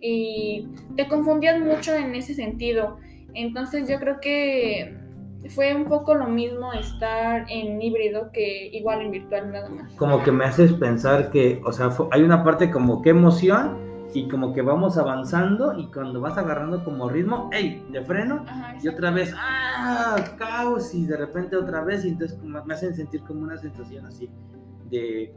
Y 0.00 0.66
te 0.96 1.06
confundías 1.08 1.60
mucho 1.60 1.94
en 1.94 2.14
ese 2.14 2.32
sentido. 2.32 2.98
Entonces 3.34 3.88
yo 3.88 3.98
creo 3.98 4.20
que 4.20 4.94
fue 5.48 5.74
un 5.74 5.86
poco 5.86 6.14
lo 6.14 6.26
mismo 6.26 6.72
estar 6.72 7.46
en 7.48 7.80
híbrido 7.80 8.30
que 8.32 8.68
igual 8.72 9.00
en 9.02 9.10
virtual 9.10 9.50
nada 9.50 9.68
más. 9.70 9.92
Como 9.94 10.22
que 10.22 10.32
me 10.32 10.44
haces 10.44 10.72
pensar 10.74 11.30
que, 11.30 11.60
o 11.64 11.72
sea, 11.72 11.90
hay 12.10 12.22
una 12.22 12.44
parte 12.44 12.70
como 12.70 13.00
que 13.00 13.10
emoción 13.10 13.78
y 14.12 14.28
como 14.28 14.52
que 14.52 14.60
vamos 14.60 14.98
avanzando 14.98 15.78
y 15.78 15.86
cuando 15.86 16.20
vas 16.20 16.36
agarrando 16.36 16.84
como 16.84 17.08
ritmo, 17.08 17.48
¡ey! 17.52 17.86
De 17.90 18.02
freno 18.02 18.44
y 18.82 18.88
otra 18.88 19.10
vez, 19.10 19.34
¡ah! 19.36 20.16
Caos 20.36 20.94
y 20.94 21.06
de 21.06 21.16
repente 21.16 21.56
otra 21.56 21.82
vez 21.82 22.04
y 22.04 22.08
entonces 22.10 22.38
me 22.42 22.74
hacen 22.74 22.94
sentir 22.94 23.22
como 23.22 23.42
una 23.42 23.56
sensación 23.56 24.06
así 24.06 24.28
de 24.90 25.32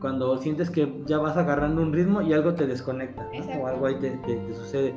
cuando 0.00 0.36
sientes 0.38 0.70
que 0.70 1.02
ya 1.06 1.18
vas 1.18 1.36
agarrando 1.36 1.82
un 1.82 1.92
ritmo 1.92 2.20
y 2.22 2.32
algo 2.32 2.54
te 2.54 2.66
desconecta 2.66 3.30
o 3.60 3.66
algo 3.66 3.86
ahí 3.86 3.98
te 3.98 4.54
sucede. 4.54 4.94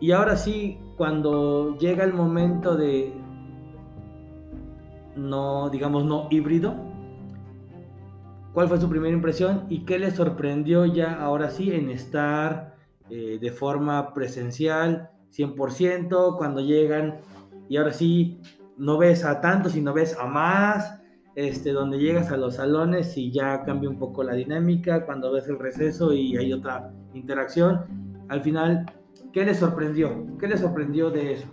Y 0.00 0.12
ahora 0.12 0.36
sí, 0.36 0.78
cuando 0.96 1.78
llega 1.78 2.04
el 2.04 2.12
momento 2.12 2.76
de, 2.76 3.14
no, 5.16 5.70
digamos, 5.70 6.04
no 6.04 6.28
híbrido. 6.30 6.74
¿Cuál 8.52 8.68
fue 8.68 8.80
su 8.80 8.88
primera 8.88 9.12
impresión 9.12 9.66
y 9.68 9.84
qué 9.84 9.98
le 9.98 10.10
sorprendió 10.10 10.86
ya 10.86 11.20
ahora 11.20 11.50
sí 11.50 11.72
en 11.72 11.90
estar 11.90 12.76
eh, 13.10 13.38
de 13.40 13.50
forma 13.50 14.14
presencial 14.14 15.10
100% 15.36 16.36
cuando 16.36 16.60
llegan 16.60 17.18
y 17.68 17.76
ahora 17.76 17.92
sí 17.92 18.40
no 18.76 18.96
ves 18.98 19.24
a 19.24 19.40
tantos 19.40 19.74
y 19.74 19.80
no 19.80 19.92
ves 19.92 20.16
a 20.18 20.26
más? 20.26 21.00
Este, 21.34 21.72
donde 21.72 21.98
llegas 21.98 22.30
a 22.30 22.36
los 22.36 22.56
salones 22.56 23.16
y 23.16 23.32
ya 23.32 23.64
cambia 23.64 23.90
un 23.90 23.98
poco 23.98 24.22
la 24.22 24.34
dinámica, 24.34 25.04
cuando 25.04 25.32
ves 25.32 25.48
el 25.48 25.58
receso 25.58 26.12
y 26.12 26.36
hay 26.36 26.52
otra 26.52 26.92
interacción. 27.12 28.24
Al 28.28 28.40
final, 28.40 28.86
¿qué 29.32 29.44
le 29.44 29.52
sorprendió? 29.54 30.26
¿Qué 30.38 30.46
le 30.46 30.56
sorprendió 30.56 31.10
de 31.10 31.32
eso? 31.32 31.48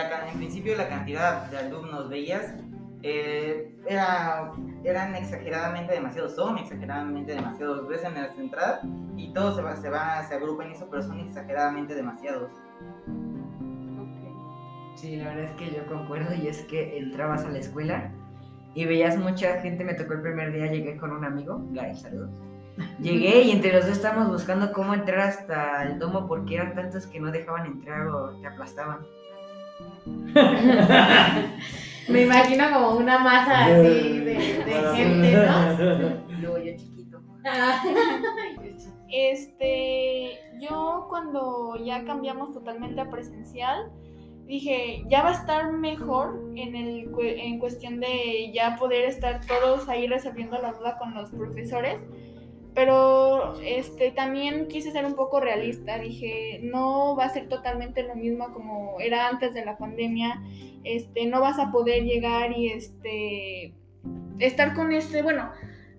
En 0.00 0.38
principio 0.38 0.76
la 0.76 0.88
cantidad 0.88 1.50
de 1.50 1.58
alumnos 1.58 2.08
veías 2.08 2.54
eh, 3.02 3.74
era, 3.86 4.52
eran 4.84 5.14
exageradamente 5.14 5.92
demasiados, 5.92 6.34
son 6.34 6.58
exageradamente 6.58 7.34
demasiados. 7.34 7.86
Ves 7.88 8.04
en 8.04 8.14
las 8.14 8.38
entradas 8.38 8.80
y 9.16 9.32
todo 9.32 9.54
se 9.54 9.62
va, 9.62 9.76
se 9.76 9.90
va, 9.90 10.22
se 10.22 10.34
agrupa 10.34 10.64
en 10.64 10.72
eso, 10.72 10.88
pero 10.90 11.02
son 11.02 11.20
exageradamente 11.20 11.94
demasiados. 11.94 12.50
Sí, 14.94 15.16
la 15.16 15.28
verdad 15.28 15.44
es 15.44 15.52
que 15.52 15.70
yo 15.70 15.86
concuerdo 15.86 16.34
y 16.34 16.46
es 16.46 16.62
que 16.62 16.98
entrabas 16.98 17.44
a 17.44 17.50
la 17.50 17.58
escuela 17.58 18.12
y 18.74 18.84
veías 18.84 19.18
mucha 19.18 19.60
gente, 19.60 19.84
me 19.84 19.94
tocó 19.94 20.14
el 20.14 20.22
primer 20.22 20.52
día, 20.52 20.66
llegué 20.66 20.96
con 20.96 21.10
un 21.10 21.24
amigo, 21.24 21.60
Gary, 21.72 21.96
saludos. 21.96 22.30
Llegué 23.00 23.42
y 23.42 23.50
entre 23.50 23.72
los 23.72 23.86
dos 23.86 23.96
estábamos 23.96 24.30
buscando 24.30 24.72
cómo 24.72 24.94
entrar 24.94 25.28
hasta 25.28 25.82
el 25.82 25.98
domo 25.98 26.26
porque 26.26 26.54
eran 26.54 26.74
tantos 26.74 27.06
que 27.06 27.20
no 27.20 27.30
dejaban 27.30 27.66
entrar 27.66 28.06
o 28.08 28.38
te 28.40 28.46
aplastaban. 28.46 29.00
Me 32.08 32.22
imagino 32.22 32.64
como 32.72 32.96
una 32.96 33.18
masa 33.18 33.66
así 33.66 34.18
de, 34.20 34.24
de 34.24 34.34
gente, 34.96 35.32
¿no? 35.32 36.32
Y 36.32 36.32
luego 36.40 36.58
yo 36.58 36.72
chiquito. 36.76 37.20
Este, 39.14 40.38
yo 40.58 41.06
cuando 41.10 41.76
ya 41.84 42.02
cambiamos 42.04 42.54
totalmente 42.54 42.98
a 42.98 43.10
presencial, 43.10 43.90
dije, 44.46 45.04
ya 45.10 45.22
va 45.22 45.28
a 45.30 45.34
estar 45.34 45.70
mejor 45.70 46.40
en, 46.56 46.74
el, 46.74 47.10
cu- 47.10 47.20
en 47.20 47.58
cuestión 47.58 48.00
de 48.00 48.50
ya 48.54 48.76
poder 48.76 49.04
estar 49.04 49.40
todos 49.46 49.86
ahí 49.90 50.06
resolviendo 50.06 50.58
la 50.62 50.72
duda 50.72 50.96
con 50.96 51.12
los 51.12 51.30
profesores. 51.30 52.00
Pero 52.74 53.60
este, 53.60 54.12
también 54.12 54.68
quise 54.68 54.92
ser 54.92 55.04
un 55.04 55.14
poco 55.14 55.40
realista. 55.40 55.98
Dije, 55.98 56.60
no 56.62 57.14
va 57.16 57.26
a 57.26 57.32
ser 57.32 57.48
totalmente 57.48 58.02
lo 58.02 58.14
mismo 58.14 58.52
como 58.52 58.98
era 59.00 59.28
antes 59.28 59.52
de 59.52 59.64
la 59.64 59.76
pandemia. 59.76 60.42
Este, 60.84 61.26
no 61.26 61.40
vas 61.40 61.58
a 61.58 61.70
poder 61.70 62.04
llegar 62.04 62.56
y 62.56 62.68
este, 62.68 63.74
estar 64.38 64.74
con 64.74 64.92
este, 64.92 65.22
bueno, 65.22 65.50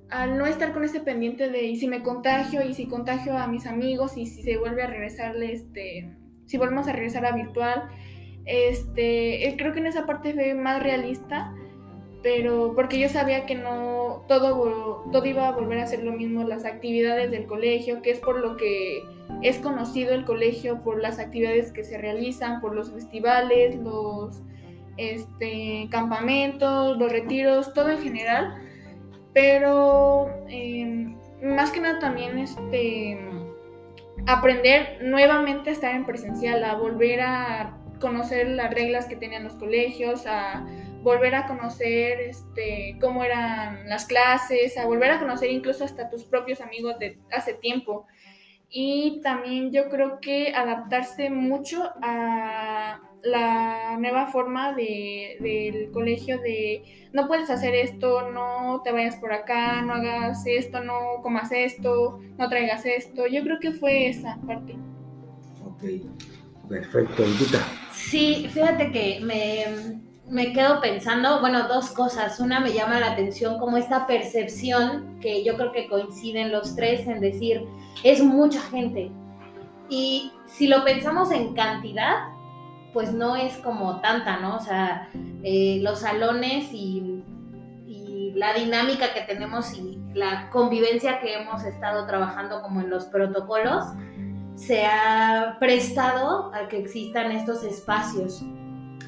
al 0.10 0.38
no 0.38 0.46
estar 0.46 0.74
con 0.74 0.84
ese 0.84 1.00
pendiente 1.00 1.50
de 1.50 1.64
y 1.64 1.76
si 1.76 1.88
me 1.88 2.04
contagio 2.04 2.62
y 2.64 2.74
si 2.74 2.88
contagio 2.88 3.38
a 3.38 3.48
mis 3.48 3.66
amigos 3.66 4.18
y 4.18 4.26
si 4.26 4.44
se 4.44 4.58
vuelve 4.58 4.84
a 4.84 4.88
regresar, 4.88 5.36
este, 5.42 6.12
si 6.46 6.58
volvemos 6.58 6.88
a 6.88 6.94
regresar 6.94 7.26
a 7.26 7.32
virtual, 7.32 7.90
este, 8.46 9.48
eh, 9.48 9.56
creo 9.58 9.74
que 9.74 9.80
en 9.80 9.88
esa 9.88 10.06
parte 10.06 10.34
fue 10.34 10.54
más 10.54 10.84
realista, 10.84 11.54
pero 12.24 12.72
porque 12.74 12.98
yo 12.98 13.10
sabía 13.10 13.46
que 13.46 13.56
no 13.56 14.24
todo, 14.30 15.04
todo 15.12 15.26
iba 15.26 15.50
a 15.50 15.52
volver 15.52 15.80
a 15.80 15.88
ser 15.88 16.04
lo 16.04 16.14
mismo, 16.14 16.46
las 16.46 16.64
actividades 16.64 17.30
del 17.30 17.46
colegio, 17.46 18.02
que 18.02 18.12
es 18.12 18.20
por 18.20 18.40
lo 18.40 18.56
que 18.56 19.04
es 19.42 19.60
conocido 19.60 20.16
el 20.16 20.24
colegio, 20.24 20.82
por 20.82 21.02
las 21.02 21.20
actividades 21.20 21.74
que 21.74 21.84
se 21.84 21.98
realizan, 21.98 22.62
por 22.62 22.74
los 22.74 22.92
festivales, 22.92 23.76
los 23.76 24.42
este, 24.96 25.90
campamentos, 25.92 26.98
los 26.98 27.12
retiros, 27.12 27.74
todo 27.74 27.90
en 27.90 28.00
general, 28.00 28.56
pero 29.34 30.30
eh, 30.48 31.14
más 31.42 31.72
que 31.72 31.82
nada 31.82 32.00
también 32.00 32.38
este, 32.38 33.20
aprender 34.28 35.00
nuevamente 35.02 35.72
a 35.72 35.74
estar 35.74 35.94
en 35.94 36.06
presencial, 36.06 36.64
a 36.64 36.76
volver 36.76 37.20
a 37.20 37.78
conocer 38.00 38.48
las 38.48 38.74
reglas 38.74 39.08
que 39.08 39.18
tenían 39.18 39.44
los 39.44 39.56
colegios, 39.56 40.26
a 40.26 40.66
volver 41.04 41.36
a 41.36 41.46
conocer 41.46 42.22
este, 42.22 42.98
cómo 43.00 43.24
eran 43.24 43.88
las 43.88 44.06
clases, 44.06 44.78
a 44.78 44.86
volver 44.86 45.12
a 45.12 45.20
conocer 45.20 45.52
incluso 45.52 45.84
hasta 45.84 46.10
tus 46.10 46.24
propios 46.24 46.62
amigos 46.62 46.98
de 46.98 47.20
hace 47.32 47.54
tiempo. 47.54 48.08
Y 48.70 49.22
también 49.22 49.72
yo 49.72 49.90
creo 49.90 50.20
que 50.20 50.54
adaptarse 50.56 51.30
mucho 51.30 51.92
a 52.02 53.00
la 53.22 53.98
nueva 54.00 54.28
forma 54.28 54.74
de, 54.74 55.38
del 55.40 55.92
colegio 55.92 56.40
de 56.42 56.84
no 57.14 57.28
puedes 57.28 57.50
hacer 57.50 57.76
esto, 57.76 58.32
no 58.32 58.82
te 58.84 58.92
vayas 58.92 59.16
por 59.18 59.32
acá, 59.32 59.82
no 59.82 59.94
hagas 59.94 60.44
esto, 60.48 60.84
no 60.84 61.22
comas 61.22 61.52
esto, 61.52 62.20
no 62.38 62.50
traigas 62.50 62.86
esto. 62.86 63.28
Yo 63.28 63.44
creo 63.44 63.60
que 63.60 63.72
fue 63.72 64.08
esa 64.08 64.38
parte. 64.48 64.74
Ok, 65.64 65.84
perfecto. 66.68 67.24
Lupita. 67.26 67.60
Sí, 67.92 68.48
fíjate 68.52 68.92
que 68.92 69.20
me, 69.22 70.02
me 70.34 70.52
quedo 70.52 70.82
pensando, 70.82 71.40
bueno, 71.42 71.68
dos 71.68 71.92
cosas. 71.92 72.40
Una 72.40 72.60
me 72.60 72.74
llama 72.74 73.00
la 73.00 73.12
atención 73.12 73.60
como 73.60 73.78
esta 73.78 74.08
percepción 74.08 75.20
que 75.22 75.44
yo 75.44 75.56
creo 75.56 75.72
que 75.72 75.88
coinciden 75.88 76.52
los 76.52 76.76
tres 76.76 77.08
en 77.08 77.22
decir, 77.22 77.64
es 78.04 78.22
mucha 78.24 78.60
gente. 78.60 79.12
Y 79.90 80.32
si 80.48 80.68
lo 80.68 80.84
pensamos 80.84 81.32
en 81.32 81.54
cantidad, 81.54 82.16
pues 82.94 83.14
no 83.14 83.36
es 83.36 83.58
como 83.58 84.02
tanta, 84.02 84.40
¿no? 84.40 84.58
O 84.58 84.60
sea, 84.60 85.08
eh, 85.44 85.80
los 85.82 86.00
salones 86.00 86.74
y, 86.74 87.24
y 87.86 88.32
la 88.36 88.54
dinámica 88.56 89.14
que 89.14 89.22
tenemos 89.22 89.72
y 89.78 90.00
la 90.16 90.50
convivencia 90.50 91.20
que 91.20 91.36
hemos 91.36 91.64
estado 91.64 92.08
trabajando 92.08 92.64
como 92.64 92.82
en 92.82 92.90
los 92.90 93.06
protocolos, 93.06 93.86
se 94.56 94.84
ha 94.86 95.58
prestado 95.60 96.52
a 96.56 96.68
que 96.68 96.80
existan 96.80 97.32
estos 97.32 97.64
espacios. 97.64 98.44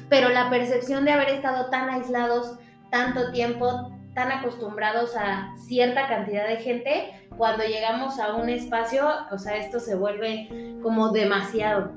Pero 0.08 0.28
la 0.28 0.50
percepción 0.50 1.04
de 1.04 1.12
haber 1.12 1.30
estado 1.30 1.70
tan 1.70 1.90
aislados 1.90 2.58
tanto 2.90 3.32
tiempo, 3.32 3.92
tan 4.14 4.32
acostumbrados 4.32 5.16
a 5.16 5.52
cierta 5.66 6.08
cantidad 6.08 6.48
de 6.48 6.56
gente, 6.56 7.28
cuando 7.36 7.64
llegamos 7.64 8.18
a 8.18 8.34
un 8.34 8.48
espacio, 8.48 9.06
o 9.30 9.38
sea, 9.38 9.56
esto 9.56 9.78
se 9.78 9.94
vuelve 9.94 10.78
como 10.82 11.10
demasiado. 11.10 11.92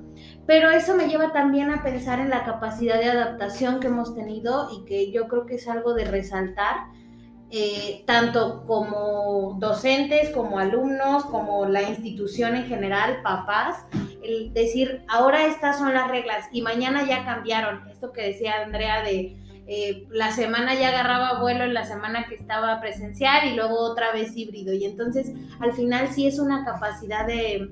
Pero 0.45 0.69
eso 0.69 0.95
me 0.95 1.07
lleva 1.07 1.31
también 1.31 1.71
a 1.71 1.83
pensar 1.83 2.19
en 2.19 2.29
la 2.29 2.43
capacidad 2.43 2.99
de 2.99 3.09
adaptación 3.09 3.79
que 3.79 3.87
hemos 3.87 4.15
tenido 4.15 4.69
y 4.71 4.85
que 4.85 5.11
yo 5.11 5.27
creo 5.27 5.45
que 5.45 5.55
es 5.55 5.67
algo 5.67 5.93
de 5.93 6.05
resaltar, 6.05 6.87
eh, 7.51 8.03
tanto 8.05 8.65
como 8.67 9.55
docentes, 9.59 10.29
como 10.31 10.59
alumnos, 10.59 11.25
como 11.25 11.65
la 11.65 11.83
institución 11.83 12.55
en 12.55 12.65
general, 12.65 13.21
papás, 13.23 13.85
el 14.23 14.53
decir, 14.53 15.03
ahora 15.07 15.45
estas 15.45 15.77
son 15.77 15.93
las 15.93 16.09
reglas 16.09 16.47
y 16.51 16.61
mañana 16.61 17.05
ya 17.05 17.25
cambiaron. 17.25 17.87
Esto 17.89 18.11
que 18.11 18.21
decía 18.21 18.61
Andrea 18.63 19.03
de 19.03 19.37
eh, 19.67 20.07
la 20.09 20.31
semana 20.31 20.73
ya 20.73 20.89
agarraba 20.89 21.41
vuelo 21.41 21.63
en 21.63 21.75
la 21.75 21.85
semana 21.85 22.25
que 22.27 22.33
estaba 22.33 22.81
presencial 22.81 23.47
y 23.47 23.55
luego 23.55 23.79
otra 23.79 24.11
vez 24.11 24.35
híbrido. 24.35 24.73
Y 24.73 24.85
entonces 24.85 25.31
al 25.59 25.73
final 25.73 26.07
sí 26.09 26.25
es 26.25 26.39
una 26.39 26.65
capacidad 26.65 27.27
de, 27.27 27.69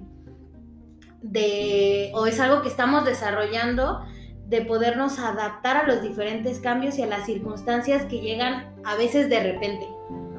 de 1.23 2.12
o 2.13 2.27
es 2.27 2.39
algo 2.39 2.62
que 2.62 2.67
estamos 2.67 3.03
desarrollando 3.03 4.05
de 4.45 4.62
podernos 4.62 5.19
adaptar 5.19 5.77
a 5.77 5.88
los 5.88 6.01
diferentes 6.01 6.60
cambios 6.60 6.97
y 6.99 7.01
a 7.01 7.07
las 7.07 7.25
circunstancias 7.25 8.05
que 8.05 8.21
llegan 8.21 8.75
a 8.86 8.95
veces 8.95 9.27
de 9.29 9.41
repente. 9.41 9.88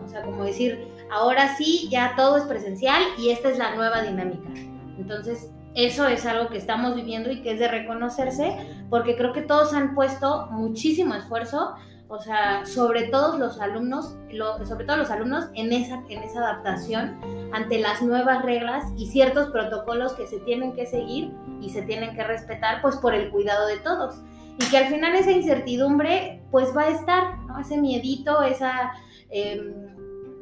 O 0.05 0.09
sea, 0.09 0.23
como 0.23 0.44
decir, 0.44 0.88
ahora 1.11 1.57
sí, 1.57 1.88
ya 1.90 2.14
todo 2.16 2.38
es 2.38 2.44
presencial 2.44 3.03
y 3.18 3.31
esta 3.31 3.51
es 3.51 3.59
la 3.59 3.75
nueva 3.75 4.03
dinámica. 4.03 4.49
Entonces, 4.97 5.51
eso 5.79 6.09
es 6.09 6.27
algo 6.27 6.49
que 6.49 6.59
estamos 6.59 6.97
viviendo 6.97 7.31
y 7.31 7.41
que 7.41 7.53
es 7.53 7.61
de 7.61 7.69
reconocerse, 7.69 8.57
porque 8.91 9.17
creo 9.17 9.33
que 9.33 9.43
todos 9.43 9.73
han 9.73 9.95
puesto 9.95 10.49
muchísimo 10.51 11.14
esfuerzo, 11.14 11.77
o 12.09 12.19
sea, 12.19 12.67
sobre 12.67 13.05
todos 13.11 13.38
los 13.38 13.61
alumnos, 13.61 14.17
lo, 14.33 14.67
sobre 14.67 14.87
todo 14.87 14.97
los 14.97 15.12
alumnos 15.12 15.45
en 15.55 15.73
esa, 15.73 16.03
en 16.09 16.21
esa 16.25 16.41
adaptación 16.41 17.21
ante 17.53 17.79
las 17.79 18.03
nuevas 18.03 18.43
reglas 18.43 18.87
y 18.97 19.07
ciertos 19.07 19.51
protocolos 19.51 20.14
que 20.14 20.27
se 20.27 20.41
tienen 20.41 20.73
que 20.73 20.85
seguir 20.85 21.33
y 21.61 21.71
se 21.71 21.83
tienen 21.83 22.17
que 22.17 22.25
respetar, 22.25 22.83
pues 22.83 22.97
por 22.97 23.14
el 23.14 23.31
cuidado 23.31 23.69
de 23.69 23.77
todos. 23.77 24.17
Y 24.59 24.69
que 24.71 24.79
al 24.79 24.87
final 24.87 25.14
esa 25.14 25.31
incertidumbre, 25.31 26.43
pues 26.51 26.77
va 26.77 26.85
a 26.85 26.88
estar, 26.88 27.38
¿no? 27.47 27.61
Ese 27.61 27.77
miedito, 27.77 28.43
esa 28.43 28.95
eh, 29.31 29.75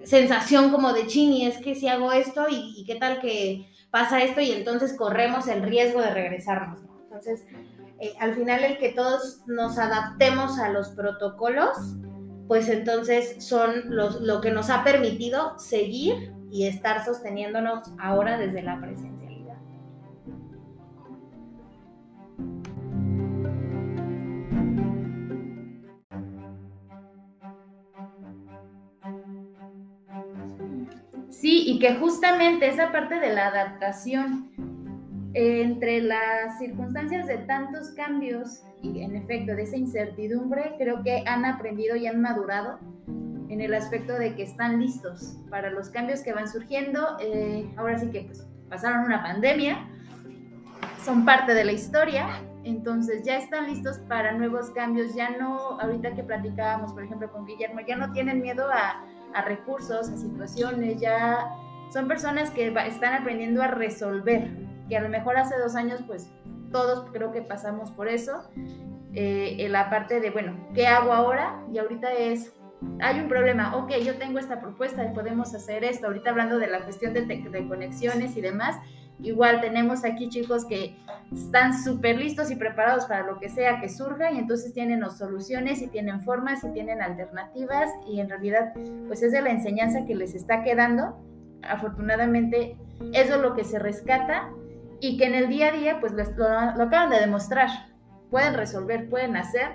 sensación 0.02 0.70
como 0.70 0.94
de 0.94 1.06
chini, 1.06 1.44
es 1.44 1.58
que 1.58 1.74
si 1.74 1.88
hago 1.88 2.12
esto 2.12 2.46
y, 2.48 2.72
y 2.74 2.86
qué 2.86 2.94
tal 2.94 3.20
que 3.20 3.66
pasa 3.90 4.22
esto 4.22 4.40
y 4.40 4.52
entonces 4.52 4.94
corremos 4.94 5.48
el 5.48 5.62
riesgo 5.62 6.00
de 6.00 6.10
regresarnos. 6.10 6.82
¿no? 6.82 7.00
Entonces, 7.02 7.46
eh, 7.98 8.14
al 8.20 8.34
final 8.34 8.64
el 8.64 8.78
que 8.78 8.90
todos 8.90 9.42
nos 9.46 9.78
adaptemos 9.78 10.58
a 10.58 10.68
los 10.68 10.90
protocolos, 10.90 11.76
pues 12.46 12.68
entonces 12.68 13.44
son 13.44 13.94
los, 13.94 14.20
lo 14.20 14.40
que 14.40 14.50
nos 14.50 14.70
ha 14.70 14.84
permitido 14.84 15.58
seguir 15.58 16.32
y 16.50 16.66
estar 16.66 17.04
sosteniéndonos 17.04 17.88
ahora 17.98 18.38
desde 18.38 18.62
la 18.62 18.80
presencialidad. 18.80 19.25
Sí, 31.46 31.62
y 31.64 31.78
que 31.78 31.94
justamente 31.94 32.66
esa 32.66 32.90
parte 32.90 33.20
de 33.20 33.32
la 33.32 33.46
adaptación 33.46 34.50
eh, 35.32 35.62
entre 35.62 36.00
las 36.00 36.58
circunstancias 36.58 37.28
de 37.28 37.36
tantos 37.36 37.90
cambios 37.90 38.64
y 38.82 39.02
en 39.02 39.14
efecto 39.14 39.54
de 39.54 39.62
esa 39.62 39.76
incertidumbre, 39.76 40.74
creo 40.76 41.04
que 41.04 41.22
han 41.24 41.44
aprendido 41.44 41.94
y 41.94 42.08
han 42.08 42.20
madurado 42.20 42.80
en 43.48 43.60
el 43.60 43.74
aspecto 43.74 44.14
de 44.14 44.34
que 44.34 44.42
están 44.42 44.80
listos 44.80 45.36
para 45.48 45.70
los 45.70 45.88
cambios 45.88 46.20
que 46.22 46.32
van 46.32 46.48
surgiendo. 46.48 47.16
Eh, 47.20 47.70
ahora 47.76 47.96
sí 47.96 48.10
que 48.10 48.22
pues, 48.22 48.44
pasaron 48.68 49.04
una 49.04 49.22
pandemia, 49.22 49.88
son 51.04 51.24
parte 51.24 51.54
de 51.54 51.62
la 51.62 51.70
historia, 51.70 52.42
Entonces 52.64 53.22
ya 53.22 53.36
están 53.36 53.68
listos 53.68 53.98
para 54.08 54.32
nuevos 54.32 54.70
cambios, 54.70 55.14
ya 55.14 55.30
no, 55.38 55.80
ahorita 55.80 56.16
que 56.16 56.24
platicábamos, 56.24 56.92
por 56.92 57.04
ejemplo, 57.04 57.30
con 57.30 57.46
Guillermo, 57.46 57.82
ya 57.86 57.94
no 57.94 58.10
tienen 58.10 58.42
miedo 58.42 58.68
a, 58.68 59.04
a 59.36 59.42
recursos, 59.42 60.08
a 60.08 60.16
situaciones, 60.16 61.00
ya 61.00 61.50
son 61.92 62.08
personas 62.08 62.50
que 62.50 62.72
están 62.86 63.14
aprendiendo 63.14 63.62
a 63.62 63.68
resolver, 63.68 64.50
que 64.88 64.96
a 64.96 65.00
lo 65.00 65.08
mejor 65.08 65.36
hace 65.36 65.58
dos 65.58 65.76
años 65.76 66.00
pues 66.06 66.30
todos 66.72 67.08
creo 67.12 67.32
que 67.32 67.42
pasamos 67.42 67.90
por 67.90 68.08
eso, 68.08 68.42
eh, 69.14 69.56
en 69.60 69.72
la 69.72 69.88
parte 69.88 70.20
de, 70.20 70.30
bueno, 70.30 70.56
¿qué 70.74 70.86
hago 70.86 71.12
ahora? 71.12 71.62
Y 71.72 71.78
ahorita 71.78 72.12
es, 72.12 72.52
hay 73.00 73.20
un 73.20 73.28
problema, 73.28 73.76
ok, 73.76 73.92
yo 74.04 74.18
tengo 74.18 74.38
esta 74.38 74.60
propuesta 74.60 75.04
y 75.04 75.14
podemos 75.14 75.54
hacer 75.54 75.84
esto, 75.84 76.08
ahorita 76.08 76.30
hablando 76.30 76.58
de 76.58 76.66
la 76.66 76.80
cuestión 76.82 77.14
de, 77.14 77.22
de 77.24 77.68
conexiones 77.68 78.36
y 78.36 78.40
demás, 78.40 78.76
igual 79.22 79.60
tenemos 79.60 80.04
aquí 80.04 80.28
chicos 80.28 80.64
que 80.66 80.96
están 81.32 81.72
súper 81.82 82.18
listos 82.18 82.50
y 82.50 82.56
preparados 82.56 83.06
para 83.06 83.26
lo 83.26 83.38
que 83.38 83.48
sea 83.48 83.80
que 83.80 83.88
surja 83.88 84.30
y 84.32 84.38
entonces 84.38 84.72
tienen 84.74 85.02
soluciones 85.10 85.80
y 85.82 85.88
tienen 85.88 86.20
formas 86.22 86.62
y 86.64 86.68
tienen 86.72 87.00
alternativas 87.02 87.90
y 88.06 88.20
en 88.20 88.28
realidad 88.28 88.72
pues 89.06 89.22
es 89.22 89.32
de 89.32 89.40
la 89.42 89.50
enseñanza 89.50 90.04
que 90.06 90.14
les 90.14 90.34
está 90.34 90.62
quedando. 90.62 91.16
Afortunadamente 91.62 92.76
eso 93.12 93.34
es 93.36 93.40
lo 93.40 93.54
que 93.54 93.64
se 93.64 93.78
rescata 93.78 94.50
y 95.00 95.16
que 95.18 95.24
en 95.26 95.34
el 95.34 95.48
día 95.48 95.68
a 95.68 95.72
día 95.72 96.00
pues 96.00 96.12
lo, 96.12 96.24
lo 96.24 96.82
acaban 96.84 97.10
de 97.10 97.20
demostrar. 97.20 97.68
Pueden 98.30 98.54
resolver, 98.54 99.08
pueden 99.08 99.36
hacer. 99.36 99.68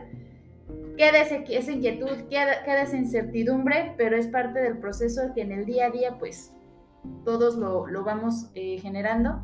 Queda 0.97 1.19
ese- 1.21 1.43
esa 1.49 1.71
inquietud, 1.71 2.27
queda, 2.29 2.63
queda 2.63 2.83
esa 2.83 2.97
incertidumbre, 2.97 3.93
pero 3.97 4.17
es 4.17 4.27
parte 4.27 4.59
del 4.59 4.77
proceso 4.77 5.31
que 5.33 5.41
en 5.41 5.51
el 5.51 5.65
día 5.65 5.87
a 5.87 5.89
día 5.89 6.17
pues 6.19 6.53
todos 7.25 7.55
lo, 7.55 7.87
lo 7.87 8.03
vamos 8.03 8.49
eh, 8.53 8.79
generando. 8.79 9.41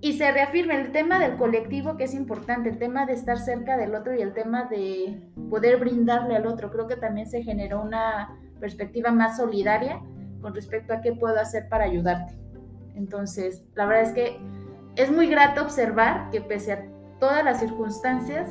Y 0.00 0.14
se 0.14 0.30
reafirma 0.32 0.74
el 0.74 0.92
tema 0.92 1.18
del 1.18 1.36
colectivo, 1.36 1.96
que 1.96 2.04
es 2.04 2.14
importante, 2.14 2.68
el 2.68 2.78
tema 2.78 3.06
de 3.06 3.14
estar 3.14 3.38
cerca 3.38 3.76
del 3.76 3.94
otro 3.94 4.14
y 4.14 4.20
el 4.20 4.34
tema 4.34 4.64
de 4.64 5.18
poder 5.48 5.78
brindarle 5.78 6.36
al 6.36 6.46
otro. 6.46 6.70
Creo 6.70 6.86
que 6.86 6.96
también 6.96 7.26
se 7.26 7.42
generó 7.42 7.80
una 7.80 8.38
perspectiva 8.60 9.10
más 9.12 9.38
solidaria 9.38 10.00
con 10.42 10.54
respecto 10.54 10.92
a 10.92 11.00
qué 11.00 11.12
puedo 11.12 11.40
hacer 11.40 11.68
para 11.70 11.84
ayudarte. 11.84 12.34
Entonces, 12.94 13.64
la 13.74 13.86
verdad 13.86 14.02
es 14.02 14.12
que 14.12 14.38
es 14.96 15.10
muy 15.10 15.26
grato 15.26 15.62
observar 15.62 16.30
que 16.30 16.40
pese 16.40 16.72
a 16.72 16.84
todas 17.18 17.42
las 17.44 17.60
circunstancias, 17.60 18.50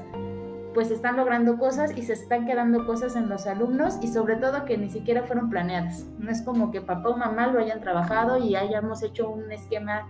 pues 0.73 0.91
están 0.91 1.17
logrando 1.17 1.57
cosas 1.57 1.95
y 1.95 2.03
se 2.03 2.13
están 2.13 2.45
quedando 2.45 2.85
cosas 2.85 3.15
en 3.15 3.29
los 3.29 3.45
alumnos 3.47 3.97
y 4.01 4.07
sobre 4.07 4.35
todo 4.35 4.65
que 4.65 4.77
ni 4.77 4.89
siquiera 4.89 5.23
fueron 5.23 5.49
planeadas. 5.49 6.05
No 6.19 6.31
es 6.31 6.41
como 6.41 6.71
que 6.71 6.81
papá 6.81 7.09
o 7.09 7.17
mamá 7.17 7.47
lo 7.47 7.59
hayan 7.59 7.81
trabajado 7.81 8.37
y 8.37 8.55
hayamos 8.55 9.03
hecho 9.03 9.29
un 9.29 9.51
esquema 9.51 10.07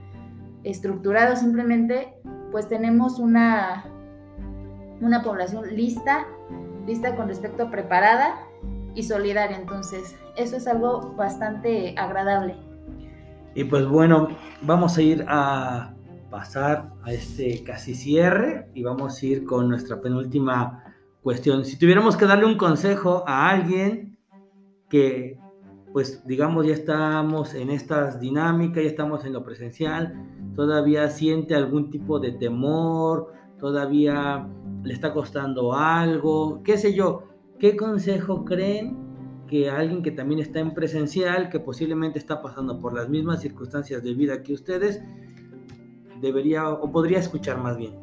estructurado, 0.64 1.36
simplemente 1.36 2.14
pues 2.52 2.68
tenemos 2.70 3.20
una, 3.20 3.86
una 5.02 5.22
población 5.24 5.76
lista, 5.76 6.26
lista 6.86 7.16
con 7.16 7.28
respecto 7.28 7.64
a 7.64 7.72
preparada 7.72 8.36
y 8.96 9.04
solidaria. 9.04 9.58
Entonces, 9.58 10.16
eso 10.38 10.56
es 10.56 10.68
algo 10.68 11.14
bastante 11.16 11.96
agradable. 11.98 12.56
Y 13.56 13.66
pues 13.66 13.88
bueno, 13.88 14.30
vamos 14.62 14.98
a 14.98 15.02
ir 15.02 15.26
a 15.28 15.94
pasar 16.34 16.90
a 17.04 17.14
este 17.14 17.64
casi 17.64 17.94
cierre 17.94 18.68
y 18.74 18.82
vamos 18.82 19.22
a 19.22 19.26
ir 19.28 19.46
con 19.46 19.70
nuestra 19.70 20.02
penúltima 20.02 20.84
cuestión. 21.22 21.64
Si 21.64 21.78
tuviéramos 21.78 22.18
que 22.18 22.26
darle 22.26 22.46
un 22.46 22.58
consejo 22.58 23.24
a 23.28 23.52
alguien 23.52 24.18
que, 24.90 25.38
pues 25.92 26.26
digamos, 26.26 26.66
ya 26.66 26.74
estamos 26.74 27.54
en 27.54 27.70
estas 27.70 28.20
dinámicas, 28.20 28.84
ya 28.84 28.90
estamos 28.90 29.24
en 29.26 29.34
lo 29.34 29.44
presencial, 29.44 30.28
todavía 30.56 31.08
siente 31.10 31.54
algún 31.54 31.92
tipo 31.92 32.20
de 32.20 32.32
temor, 32.32 33.32
todavía 33.60 34.50
le 34.82 34.92
está 34.92 35.14
costando 35.14 35.76
algo, 35.76 36.64
qué 36.64 36.80
sé 36.80 36.96
yo, 36.96 37.26
¿qué 37.60 37.78
consejo 37.78 38.44
creen 38.44 38.98
que 39.48 39.70
alguien 39.70 40.02
que 40.02 40.10
también 40.10 40.40
está 40.40 40.60
en 40.62 40.74
presencial, 40.74 41.50
que 41.50 41.60
posiblemente 41.60 42.18
está 42.18 42.42
pasando 42.42 42.80
por 42.80 42.96
las 42.96 43.08
mismas 43.08 43.40
circunstancias 43.42 44.02
de 44.02 44.16
vida 44.16 44.42
que 44.42 44.54
ustedes, 44.54 45.04
debería 46.24 46.70
o 46.70 46.92
podría 46.92 47.20
escuchar 47.20 47.58
más 47.60 47.78
bien? 47.78 47.94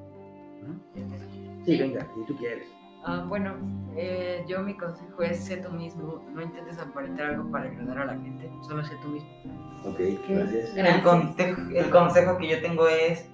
Sí, 1.64 1.78
venga, 1.78 2.06
si 2.14 2.24
tú 2.26 2.36
quieres. 2.36 2.68
Ah, 3.04 3.24
bueno, 3.28 3.54
eh, 3.96 4.44
yo 4.46 4.60
mi 4.62 4.76
consejo 4.76 5.22
es 5.22 5.42
sé 5.44 5.56
tú 5.56 5.70
mismo, 5.72 6.22
no 6.34 6.42
intentes 6.42 6.78
aparentar 6.78 7.30
algo 7.30 7.50
para 7.50 7.64
agradar 7.64 7.98
a 7.98 8.04
la 8.06 8.12
gente, 8.12 8.50
solo 8.62 8.84
sé 8.84 8.92
tú 9.02 9.08
mismo. 9.08 9.28
Ok, 9.86 9.98
gracias. 10.28 10.76
El, 10.76 11.02
conte- 11.02 11.56
el 11.78 11.90
consejo 11.90 12.36
que 12.36 12.48
yo 12.48 12.60
tengo 12.60 12.86
es 12.88 13.26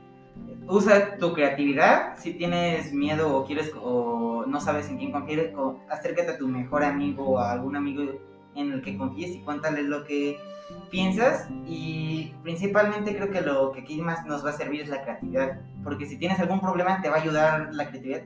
usa 0.68 1.16
tu 1.18 1.32
creatividad. 1.32 2.16
Si 2.16 2.34
tienes 2.34 2.92
miedo 2.92 3.36
o 3.36 3.44
quieres 3.44 3.72
o 3.82 4.44
no 4.46 4.60
sabes 4.60 4.88
en 4.88 4.98
quién 4.98 5.10
confiar, 5.10 5.52
co- 5.52 5.80
acércate 5.90 6.30
a 6.30 6.38
tu 6.38 6.46
mejor 6.46 6.84
amigo 6.84 7.30
o 7.30 7.38
a 7.38 7.50
algún 7.52 7.74
amigo 7.74 8.04
en 8.54 8.72
el 8.72 8.82
que 8.82 8.96
confíes 8.96 9.34
y 9.34 9.40
cuéntale 9.40 9.82
lo 9.82 10.04
que 10.04 10.38
piensas. 10.90 11.48
Y 11.66 12.32
principalmente 12.42 13.14
creo 13.16 13.30
que 13.30 13.40
lo 13.40 13.72
que 13.72 13.80
aquí 13.80 14.00
más 14.00 14.24
nos 14.26 14.44
va 14.44 14.50
a 14.50 14.52
servir 14.54 14.82
es 14.82 14.88
la 14.88 15.02
creatividad. 15.02 15.60
Porque 15.84 16.06
si 16.06 16.16
tienes 16.18 16.38
algún 16.40 16.60
problema, 16.60 17.00
te 17.02 17.08
va 17.08 17.16
a 17.16 17.20
ayudar 17.20 17.68
la 17.72 17.88
creatividad 17.88 18.22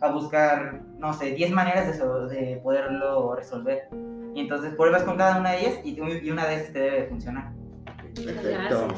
a 0.00 0.10
buscar, 0.10 0.82
no 0.98 1.12
sé, 1.12 1.30
10 1.32 1.50
maneras 1.52 1.86
de, 1.86 1.94
so- 1.96 2.26
de 2.26 2.58
poderlo 2.62 3.34
resolver. 3.36 3.88
Y 4.34 4.40
entonces 4.40 4.74
pruebas 4.74 5.04
con 5.04 5.16
cada 5.16 5.38
una 5.38 5.52
de 5.52 5.60
ellas 5.60 5.74
y, 5.84 5.96
y 6.24 6.30
una 6.30 6.46
de 6.46 6.54
esas 6.56 6.72
te 6.72 6.78
debe 6.80 7.00
de 7.02 7.06
funcionar. 7.08 7.52
Perfecto. 8.14 8.88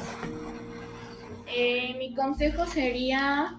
Eh, 1.55 1.95
mi 1.99 2.15
consejo 2.15 2.67
sería, 2.67 3.57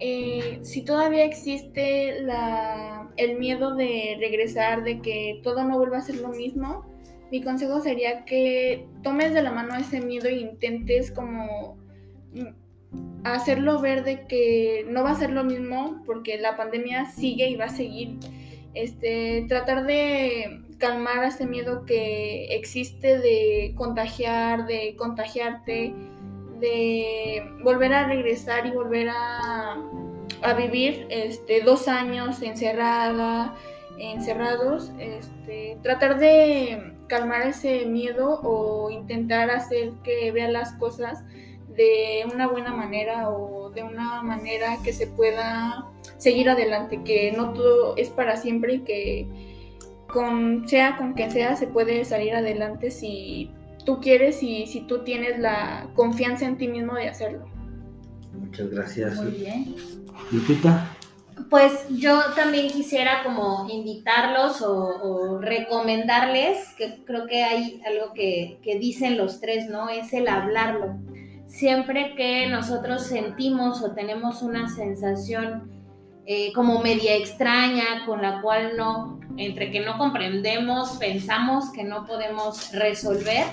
eh, 0.00 0.58
si 0.62 0.82
todavía 0.84 1.24
existe 1.24 2.20
la, 2.22 3.08
el 3.16 3.38
miedo 3.38 3.74
de 3.76 4.16
regresar, 4.18 4.82
de 4.82 5.00
que 5.00 5.40
todo 5.42 5.62
no 5.64 5.78
vuelva 5.78 5.98
a 5.98 6.02
ser 6.02 6.16
lo 6.16 6.30
mismo, 6.30 6.84
mi 7.30 7.42
consejo 7.42 7.80
sería 7.80 8.24
que 8.24 8.86
tomes 9.02 9.34
de 9.34 9.42
la 9.42 9.52
mano 9.52 9.74
ese 9.76 10.00
miedo 10.00 10.28
e 10.28 10.38
intentes 10.38 11.10
como 11.10 11.76
mm, 12.32 13.24
hacerlo 13.24 13.80
ver 13.80 14.04
de 14.04 14.26
que 14.26 14.86
no 14.88 15.02
va 15.02 15.12
a 15.12 15.16
ser 15.16 15.30
lo 15.30 15.44
mismo 15.44 16.02
porque 16.06 16.38
la 16.38 16.56
pandemia 16.56 17.06
sigue 17.06 17.48
y 17.48 17.56
va 17.56 17.66
a 17.66 17.70
seguir. 17.70 18.18
Este, 18.74 19.46
tratar 19.48 19.86
de 19.86 20.62
calmar 20.78 21.24
ese 21.24 21.46
miedo 21.46 21.84
que 21.86 22.46
existe 22.54 23.18
de 23.18 23.72
contagiar, 23.76 24.66
de 24.66 24.96
contagiarte, 24.96 25.94
de 26.60 27.42
volver 27.62 27.92
a 27.94 28.08
regresar 28.08 28.66
y 28.66 28.70
volver 28.70 29.08
a, 29.10 29.76
a 30.42 30.54
vivir 30.54 31.06
este, 31.10 31.62
dos 31.62 31.88
años 31.88 32.42
encerrada, 32.42 33.54
encerrados, 33.98 34.90
este, 34.98 35.78
tratar 35.82 36.18
de 36.18 36.93
calmar 37.08 37.46
ese 37.46 37.86
miedo 37.86 38.40
o 38.42 38.90
intentar 38.90 39.50
hacer 39.50 39.92
que 40.02 40.30
vea 40.32 40.48
las 40.48 40.72
cosas 40.74 41.24
de 41.76 42.24
una 42.32 42.46
buena 42.46 42.72
manera 42.72 43.30
o 43.30 43.70
de 43.70 43.82
una 43.82 44.22
manera 44.22 44.78
que 44.84 44.92
se 44.92 45.06
pueda 45.06 45.86
seguir 46.18 46.48
adelante, 46.48 47.02
que 47.04 47.32
no 47.32 47.52
todo 47.52 47.96
es 47.96 48.10
para 48.10 48.36
siempre 48.36 48.74
y 48.74 48.80
que 48.80 49.26
con 50.06 50.68
sea 50.68 50.96
con 50.96 51.14
que 51.14 51.30
sea 51.30 51.56
se 51.56 51.66
puede 51.66 52.04
salir 52.04 52.34
adelante 52.34 52.90
si 52.90 53.50
tú 53.84 54.00
quieres 54.00 54.42
y 54.42 54.66
si 54.66 54.82
tú 54.82 55.02
tienes 55.02 55.38
la 55.40 55.88
confianza 55.94 56.46
en 56.46 56.56
ti 56.56 56.68
mismo 56.68 56.94
de 56.94 57.08
hacerlo. 57.08 57.46
Muchas 58.32 58.70
gracias. 58.70 59.16
Muy 59.16 59.32
bien. 59.32 59.74
Lupita. 60.30 60.88
Pues 61.50 61.86
yo 61.90 62.20
también 62.36 62.68
quisiera 62.68 63.22
como 63.24 63.66
invitarlos 63.68 64.62
o, 64.62 65.38
recomendarles, 65.40 66.68
que 66.76 67.04
creo 67.04 67.26
que 67.26 67.42
hay 67.42 67.82
algo 67.86 68.12
que, 68.14 68.58
que 68.62 68.78
dicen 68.78 69.16
los 69.16 69.40
tres, 69.40 69.68
¿no? 69.68 69.88
Es 69.88 70.12
el 70.12 70.28
hablarlo. 70.28 70.96
Siempre 71.46 72.14
que 72.16 72.48
nosotros 72.48 73.06
sentimos 73.06 73.82
o 73.82 73.92
tenemos 73.92 74.42
una 74.42 74.68
sensación 74.68 75.70
eh, 76.26 76.52
como 76.54 76.80
media 76.80 77.16
extraña, 77.16 78.06
con 78.06 78.22
la 78.22 78.40
cual 78.40 78.76
no, 78.76 79.20
entre 79.36 79.70
que 79.70 79.80
no 79.80 79.98
comprendemos, 79.98 80.96
pensamos 80.98 81.70
que 81.70 81.84
no 81.84 82.06
podemos 82.06 82.72
resolver, 82.72 83.44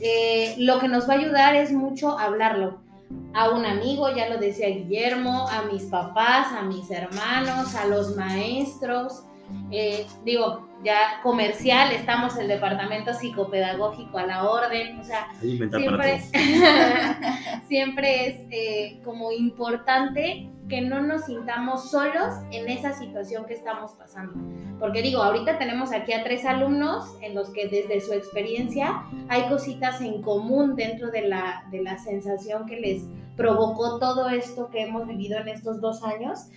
eh, 0.00 0.54
lo 0.58 0.78
que 0.78 0.88
nos 0.88 1.08
va 1.08 1.14
a 1.14 1.18
ayudar 1.18 1.54
es 1.56 1.72
mucho 1.72 2.18
hablarlo 2.18 2.87
a 3.34 3.50
un 3.50 3.64
amigo, 3.64 4.08
ya 4.14 4.28
lo 4.28 4.38
decía 4.38 4.68
Guillermo, 4.68 5.48
a 5.48 5.62
mis 5.62 5.84
papás, 5.84 6.52
a 6.52 6.62
mis 6.62 6.90
hermanos, 6.90 7.74
a 7.74 7.86
los 7.86 8.16
maestros. 8.16 9.22
Eh, 9.70 10.06
digo, 10.24 10.68
ya 10.84 11.20
comercial, 11.22 11.92
estamos 11.92 12.36
el 12.36 12.48
departamento 12.48 13.12
psicopedagógico 13.12 14.18
a 14.18 14.26
la 14.26 14.48
orden, 14.48 14.98
o 15.00 15.04
sea, 15.04 15.28
siempre, 15.40 16.20
siempre 17.68 18.26
es 18.28 18.40
eh, 18.50 19.00
como 19.04 19.32
importante 19.32 20.50
que 20.68 20.82
no 20.82 21.00
nos 21.00 21.24
sintamos 21.24 21.90
solos 21.90 22.34
en 22.52 22.68
esa 22.68 22.92
situación 22.92 23.46
que 23.46 23.54
estamos 23.54 23.92
pasando. 23.92 24.34
Porque 24.78 25.02
digo, 25.02 25.22
ahorita 25.22 25.58
tenemos 25.58 25.92
aquí 25.92 26.12
a 26.12 26.22
tres 26.22 26.44
alumnos 26.44 27.16
en 27.22 27.34
los 27.34 27.50
que 27.50 27.68
desde 27.68 28.00
su 28.00 28.12
experiencia 28.12 29.04
hay 29.28 29.48
cositas 29.48 30.00
en 30.00 30.22
común 30.22 30.76
dentro 30.76 31.10
de 31.10 31.22
la, 31.22 31.64
de 31.70 31.82
la 31.82 31.98
sensación 31.98 32.66
que 32.66 32.78
les 32.78 33.04
provocó 33.36 33.98
todo 33.98 34.28
esto 34.28 34.68
que 34.70 34.82
hemos 34.82 35.06
vivido 35.06 35.38
en 35.38 35.48
estos 35.48 35.80
dos 35.80 36.02
años. 36.02 36.48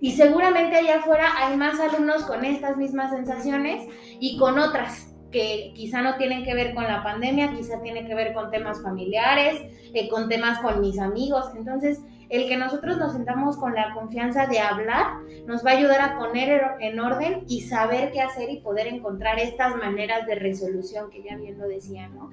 Y 0.00 0.12
seguramente 0.12 0.76
allá 0.76 0.98
afuera 0.98 1.32
hay 1.38 1.56
más 1.56 1.80
alumnos 1.80 2.24
con 2.24 2.44
estas 2.44 2.76
mismas 2.76 3.10
sensaciones 3.12 3.88
y 4.20 4.36
con 4.38 4.58
otras 4.58 5.14
que 5.30 5.72
quizá 5.74 6.02
no 6.02 6.16
tienen 6.16 6.44
que 6.44 6.54
ver 6.54 6.74
con 6.74 6.84
la 6.84 7.02
pandemia, 7.02 7.52
quizá 7.52 7.82
tienen 7.82 8.06
que 8.06 8.14
ver 8.14 8.32
con 8.32 8.50
temas 8.50 8.82
familiares, 8.82 9.60
eh, 9.92 10.08
con 10.08 10.28
temas 10.28 10.60
con 10.60 10.80
mis 10.80 10.98
amigos. 10.98 11.46
Entonces, 11.56 12.00
el 12.28 12.48
que 12.48 12.56
nosotros 12.56 12.98
nos 12.98 13.12
sentamos 13.12 13.56
con 13.56 13.74
la 13.74 13.94
confianza 13.94 14.46
de 14.46 14.58
hablar 14.58 15.06
nos 15.46 15.64
va 15.64 15.70
a 15.70 15.74
ayudar 15.74 16.00
a 16.00 16.18
poner 16.18 16.62
en 16.80 16.98
orden 16.98 17.44
y 17.48 17.62
saber 17.62 18.12
qué 18.12 18.20
hacer 18.20 18.50
y 18.50 18.60
poder 18.60 18.88
encontrar 18.88 19.38
estas 19.38 19.76
maneras 19.76 20.26
de 20.26 20.34
resolución 20.34 21.10
que 21.10 21.22
ya 21.22 21.36
bien 21.36 21.58
lo 21.58 21.68
decía, 21.68 22.08
¿no? 22.08 22.30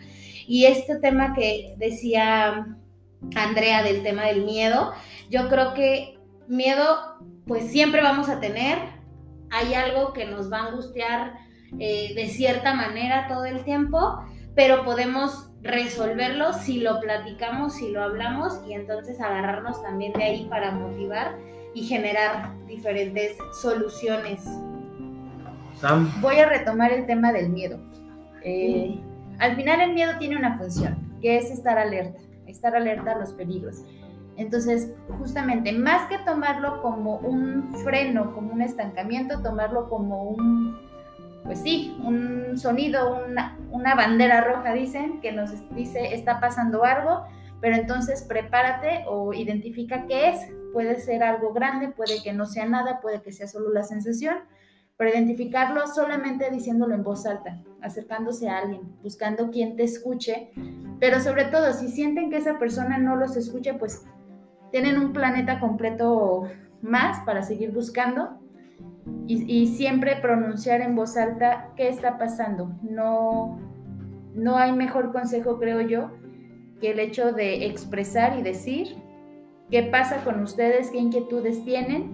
Y 0.48 0.66
este 0.66 0.98
tema 0.98 1.34
que 1.34 1.76
decía 1.78 2.78
Andrea 3.36 3.84
del 3.84 4.04
tema 4.04 4.26
del 4.26 4.46
miedo, 4.46 4.94
yo 5.30 5.48
creo 5.50 5.74
que 5.74 6.18
miedo 6.48 7.18
pues 7.48 7.72
siempre 7.72 8.02
vamos 8.02 8.30
a 8.30 8.40
tener, 8.40 8.78
hay 9.52 9.74
algo 9.74 10.14
que 10.14 10.26
nos 10.26 10.52
va 10.52 10.60
a 10.60 10.68
angustiar 10.68 11.34
eh, 11.80 12.14
de 12.16 12.28
cierta 12.28 12.74
manera 12.74 13.28
todo 13.28 13.46
el 13.46 13.64
tiempo, 13.64 14.24
pero 14.56 14.84
podemos 14.84 15.50
resolverlo 15.62 16.54
si 16.54 16.80
lo 16.80 17.00
platicamos, 17.00 17.76
si 17.76 17.90
lo 17.90 18.04
hablamos 18.04 18.60
y 18.68 18.74
entonces 18.74 19.20
agarrarnos 19.20 19.82
también 19.82 20.14
de 20.14 20.24
ahí 20.24 20.48
para 20.50 20.72
motivar 20.72 21.38
y 21.74 21.84
generar 21.84 22.54
diferentes 22.68 23.38
soluciones. 23.62 24.44
Sam. 25.80 26.12
Voy 26.22 26.36
a 26.36 26.48
retomar 26.48 26.92
el 26.92 27.06
tema 27.06 27.32
del 27.32 27.50
miedo. 27.50 27.80
Eh, 28.44 29.00
al 29.40 29.56
final 29.56 29.82
el 29.82 29.94
miedo 29.94 30.14
tiene 30.20 30.38
una 30.38 30.58
función, 30.58 30.98
que 31.22 31.38
es 31.38 31.50
estar 31.50 31.78
alerta, 31.78 32.20
estar 32.46 32.76
alerta 32.76 33.14
a 33.14 33.20
los 33.20 33.32
peligros. 33.34 33.84
Entonces, 34.38 34.94
justamente, 35.20 35.72
más 35.74 36.08
que 36.10 36.18
tomarlo 36.20 36.82
como 36.82 37.18
un 37.18 37.74
freno, 37.84 38.34
como 38.34 38.54
un 38.54 38.62
estancamiento, 38.62 39.42
tomarlo 39.42 39.90
como 39.90 40.24
un 40.24 40.78
pues 41.44 41.60
sí, 41.60 41.98
un 42.04 42.58
sonido, 42.58 43.26
una, 43.72 43.96
bandera 43.96 44.42
roja, 44.42 44.74
dicen, 44.74 45.20
que 45.22 45.32
nos 45.32 45.52
dice 45.76 46.14
está 46.16 46.40
pasando 46.40 46.84
algo, 46.84 47.26
pero 47.60 47.76
entonces 47.76 48.24
prepárate 48.24 49.04
o 49.08 49.34
identifica 49.34 50.06
qué 50.08 50.30
es. 50.30 50.40
Puede 50.72 51.00
ser 51.00 51.24
algo 51.24 51.54
grande, 51.54 51.90
puede 51.90 52.24
que 52.24 52.34
no 52.34 52.46
sea 52.46 52.66
nada, 52.66 53.00
puede 53.02 53.22
que 53.22 53.32
sea 53.32 53.48
solo 53.48 53.72
la 53.72 53.84
sensación, 53.84 54.38
pero 54.98 55.12
identificarlo 55.12 55.86
solamente 55.88 56.50
diciéndolo 56.50 56.96
en 56.96 57.04
voz 57.04 57.26
alta, 57.26 57.62
acercándose 57.82 58.50
a 58.50 58.60
alguien, 58.60 58.82
buscando 59.04 59.52
quien 59.52 59.76
te 59.76 59.84
escuche, 59.84 60.52
pero 61.00 61.20
sobre 61.20 61.46
todo 61.46 61.74
si 61.74 61.90
sienten 61.90 62.30
que 62.30 62.38
esa 62.38 62.58
persona 62.58 62.98
no 62.98 63.16
los 63.16 63.36
escucha, 63.36 63.78
pues 63.78 64.04
tienen 64.74 64.98
un 64.98 65.14
planeta 65.14 65.60
completo 65.60 66.46
más 66.82 67.20
para 67.28 67.44
seguir 67.44 67.72
buscando 67.72 68.40
y, 69.28 69.68
siempre 69.68 70.16
pronunciar 70.16 70.82
en 70.82 70.96
voz 70.96 71.16
alta 71.16 71.70
qué 71.76 71.90
está 71.90 72.18
pasando. 72.18 72.76
No, 72.82 73.60
no 74.34 74.58
hay 74.58 74.72
mejor 74.72 75.12
consejo, 75.12 75.60
creo 75.60 75.82
yo, 75.82 76.10
que 76.82 76.90
el 76.90 77.00
hecho 77.00 77.34
de 77.34 77.68
expresar 77.68 78.40
y 78.40 78.42
decir 78.42 78.96
qué 79.70 79.84
pasa 79.84 80.24
con 80.24 80.42
ustedes, 80.42 80.90
qué 80.90 80.98
inquietudes 80.98 81.64
tienen, 81.64 82.10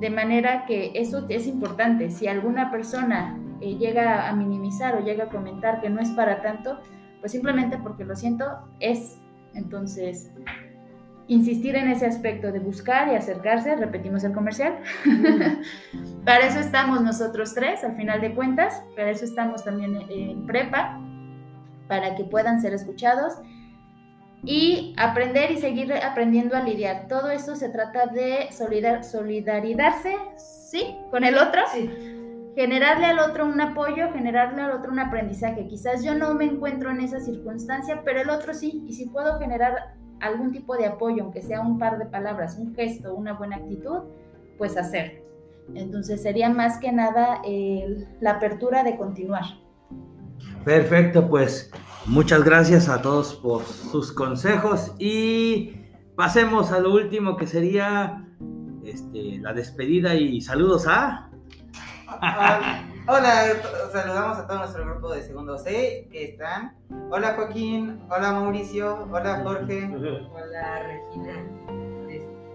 de 0.00 0.10
manera 0.10 0.66
que 0.66 0.90
eso 0.96 1.24
es 1.28 1.46
importante. 1.46 2.10
Si 2.10 2.26
alguna 2.26 2.72
persona 2.72 3.38
eh, 3.60 3.76
llega 3.76 4.28
a 4.28 4.34
minimizar 4.34 4.96
o 4.96 5.04
llega 5.04 5.24
a 5.24 5.28
comentar 5.28 5.80
que 5.80 5.88
no 5.88 6.00
es 6.00 6.10
para 6.10 6.42
tanto, 6.42 6.80
pues 7.20 7.30
simplemente 7.30 7.78
porque 7.78 8.04
lo 8.04 8.16
siento, 8.16 8.44
es. 8.80 9.20
Entonces, 9.54 10.32
insistir 11.28 11.74
en 11.76 11.88
ese 11.88 12.06
aspecto 12.06 12.52
de 12.52 12.60
buscar 12.60 13.08
y 13.08 13.16
acercarse, 13.16 13.74
repetimos 13.76 14.24
el 14.24 14.32
comercial. 14.32 14.78
para 16.24 16.46
eso 16.46 16.60
estamos 16.60 17.02
nosotros 17.02 17.54
tres, 17.54 17.82
al 17.84 17.96
final 17.96 18.20
de 18.20 18.34
cuentas, 18.34 18.82
para 18.94 19.10
eso 19.10 19.24
estamos 19.24 19.64
también 19.64 19.96
en 20.08 20.46
prepa, 20.46 21.00
para 21.88 22.14
que 22.14 22.24
puedan 22.24 22.60
ser 22.60 22.74
escuchados 22.74 23.34
y 24.44 24.94
aprender 24.96 25.50
y 25.50 25.56
seguir 25.56 25.92
aprendiendo 25.92 26.56
a 26.56 26.62
lidiar. 26.62 27.08
Todo 27.08 27.30
esto 27.30 27.56
se 27.56 27.68
trata 27.68 28.06
de 28.06 28.48
solidar, 28.52 29.04
solidarizarse, 29.04 30.16
¿sí? 30.36 30.96
Con 31.10 31.24
el 31.24 31.36
otro. 31.36 31.62
Generarle 32.54 33.06
al 33.06 33.18
otro 33.18 33.44
un 33.44 33.60
apoyo, 33.60 34.12
generarle 34.12 34.62
al 34.62 34.70
otro 34.70 34.92
un 34.92 35.00
aprendizaje. 35.00 35.66
Quizás 35.66 36.04
yo 36.04 36.14
no 36.14 36.32
me 36.34 36.44
encuentro 36.44 36.90
en 36.90 37.00
esa 37.00 37.20
circunstancia, 37.20 38.02
pero 38.04 38.20
el 38.20 38.30
otro 38.30 38.54
sí. 38.54 38.84
Y 38.86 38.94
si 38.94 39.06
puedo 39.06 39.38
generar 39.38 39.96
algún 40.20 40.52
tipo 40.52 40.76
de 40.76 40.86
apoyo, 40.86 41.24
aunque 41.24 41.42
sea 41.42 41.60
un 41.60 41.78
par 41.78 41.98
de 41.98 42.06
palabras, 42.06 42.56
un 42.58 42.74
gesto, 42.74 43.14
una 43.14 43.34
buena 43.34 43.56
actitud, 43.56 44.00
pues 44.58 44.76
hacer. 44.76 45.22
Entonces 45.74 46.22
sería 46.22 46.48
más 46.48 46.78
que 46.78 46.92
nada 46.92 47.42
la 48.20 48.30
apertura 48.32 48.84
de 48.84 48.96
continuar. 48.96 49.44
Perfecto, 50.64 51.28
pues 51.28 51.70
muchas 52.06 52.44
gracias 52.44 52.88
a 52.88 53.02
todos 53.02 53.34
por 53.34 53.62
sus 53.64 54.12
consejos 54.12 54.92
y 54.98 55.74
pasemos 56.16 56.72
a 56.72 56.80
lo 56.80 56.92
último 56.92 57.36
que 57.36 57.46
sería 57.46 58.24
este, 58.84 59.38
la 59.38 59.52
despedida 59.52 60.14
y 60.14 60.40
saludos 60.40 60.86
a... 60.88 61.30
Hola, 63.08 63.44
saludamos 63.92 64.38
a 64.38 64.46
todo 64.48 64.58
nuestro 64.58 64.84
grupo 64.84 65.14
de 65.14 65.22
segundo 65.22 65.56
C 65.58 66.08
que 66.10 66.24
están. 66.24 66.76
Hola 67.08 67.34
Joaquín, 67.34 68.02
hola 68.10 68.32
Mauricio, 68.32 69.06
hola 69.12 69.42
Jorge. 69.44 69.88
Hola 69.94 70.82
Regina, 70.82 71.46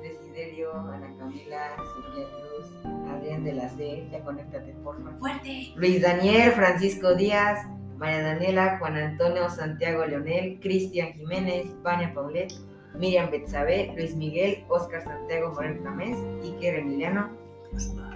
Desiderio, 0.01 0.73
Ana 0.75 1.15
Camila, 1.17 1.77
Sofía 1.77 2.25
Cruz, 2.27 2.69
Adrián 3.09 3.45
de 3.45 3.53
la 3.53 3.69
C, 3.69 4.09
ya 4.11 4.21
conéctate 4.25 4.73
por 4.83 4.97
favor. 4.97 5.17
Fuerte. 5.19 5.71
Luis 5.77 6.01
Daniel, 6.01 6.51
Francisco 6.51 7.15
Díaz, 7.15 7.65
María 7.95 8.21
Daniela, 8.21 8.77
Juan 8.79 8.97
Antonio, 8.97 9.49
Santiago 9.49 10.05
Leonel, 10.05 10.59
Cristian 10.59 11.13
Jiménez, 11.13 11.67
Vania 11.81 12.13
Paulet, 12.13 12.51
Miriam 12.95 13.31
Betsabe, 13.31 13.93
Luis 13.95 14.13
Miguel, 14.17 14.65
Oscar 14.67 15.01
Santiago 15.01 15.53
Morel 15.53 15.81
Tamés, 15.81 16.17
Iker 16.43 16.75
Emiliano 16.75 17.29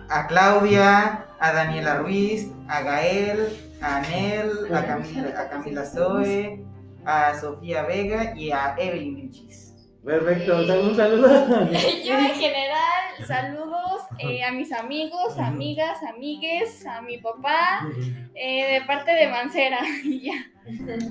a 0.10 0.28
Claudia, 0.28 1.26
a 1.39 1.53
Daniela 1.53 1.99
Ruiz, 1.99 2.51
a 2.68 2.82
Gael, 2.82 3.47
a 3.82 3.97
Anel, 3.97 4.74
a 4.74 4.86
Camila, 4.86 5.41
a 5.41 5.49
Camila 5.49 5.86
Zoe, 5.86 6.66
a 7.06 7.39
Sofía 7.39 7.84
Vega 7.84 8.34
y 8.36 8.51
a 8.51 8.76
Evelyn 8.78 9.16
Vilchis. 9.16 9.74
Perfecto, 10.03 10.58
un 10.58 10.95
saludo. 10.95 11.28
Yo 12.06 12.14
en 12.14 12.36
general, 12.36 13.26
saludos 13.26 14.01
eh, 14.20 14.43
a 14.43 14.51
mis 14.51 14.72
amigos, 14.72 15.38
amigas, 15.39 15.97
amigues, 16.03 16.86
a 16.86 17.01
mi 17.01 17.18
papá, 17.18 17.88
eh, 18.36 18.80
de 18.80 18.86
parte 18.86 19.12
de 19.12 19.28
Mancera. 19.30 19.80
y 20.03 20.22
ya. 20.22 20.34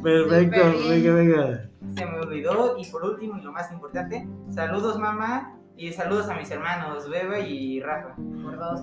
Perfecto, 0.03 0.88
venga, 0.88 1.14
venga. 1.14 1.70
Se 1.97 2.07
me 2.07 2.18
olvidó 2.18 2.76
y 2.78 2.84
por 2.86 3.05
último 3.05 3.38
y 3.38 3.42
lo 3.42 3.53
más 3.53 3.70
importante, 3.70 4.26
saludos 4.51 4.99
mamá 4.99 5.55
y 5.76 5.92
saludos 5.92 6.28
a 6.28 6.34
mis 6.34 6.50
hermanos 6.50 7.08
Beba 7.08 7.38
y 7.40 7.80
Rafa. 7.80 8.14
Por 8.16 8.58
dos. 8.58 8.80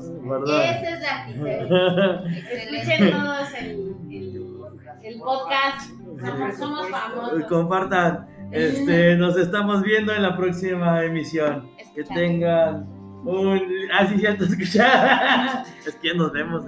Esa 0.50 0.90
es 0.90 1.02
la 1.02 1.22
actitud. 1.22 1.48
Escuchen 2.52 3.12
todos 3.12 3.54
el, 3.60 3.96
el, 5.04 5.20
podcast. 5.20 5.90
Somos 6.58 6.90
famosos. 6.90 7.46
Compartan. 7.46 8.28
Este, 8.52 9.16
nos 9.16 9.38
estamos 9.38 9.82
viendo 9.82 10.14
en 10.14 10.24
la 10.24 10.36
próxima 10.36 11.04
emisión. 11.04 11.70
Que 11.96 12.04
tengan 12.04 12.86
un. 13.26 13.62
Ah, 13.94 14.06
sí, 14.08 14.18
cierto, 14.18 14.44
escuchar. 14.50 15.64
es 15.86 15.96
que 15.96 16.14
nos 16.14 16.32
vemos. 16.34 16.64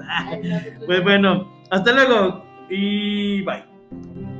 pues 0.85 1.03
bueno, 1.03 1.51
hasta 1.69 1.91
luego 1.91 2.45
y 2.69 3.41
bye. 3.43 4.32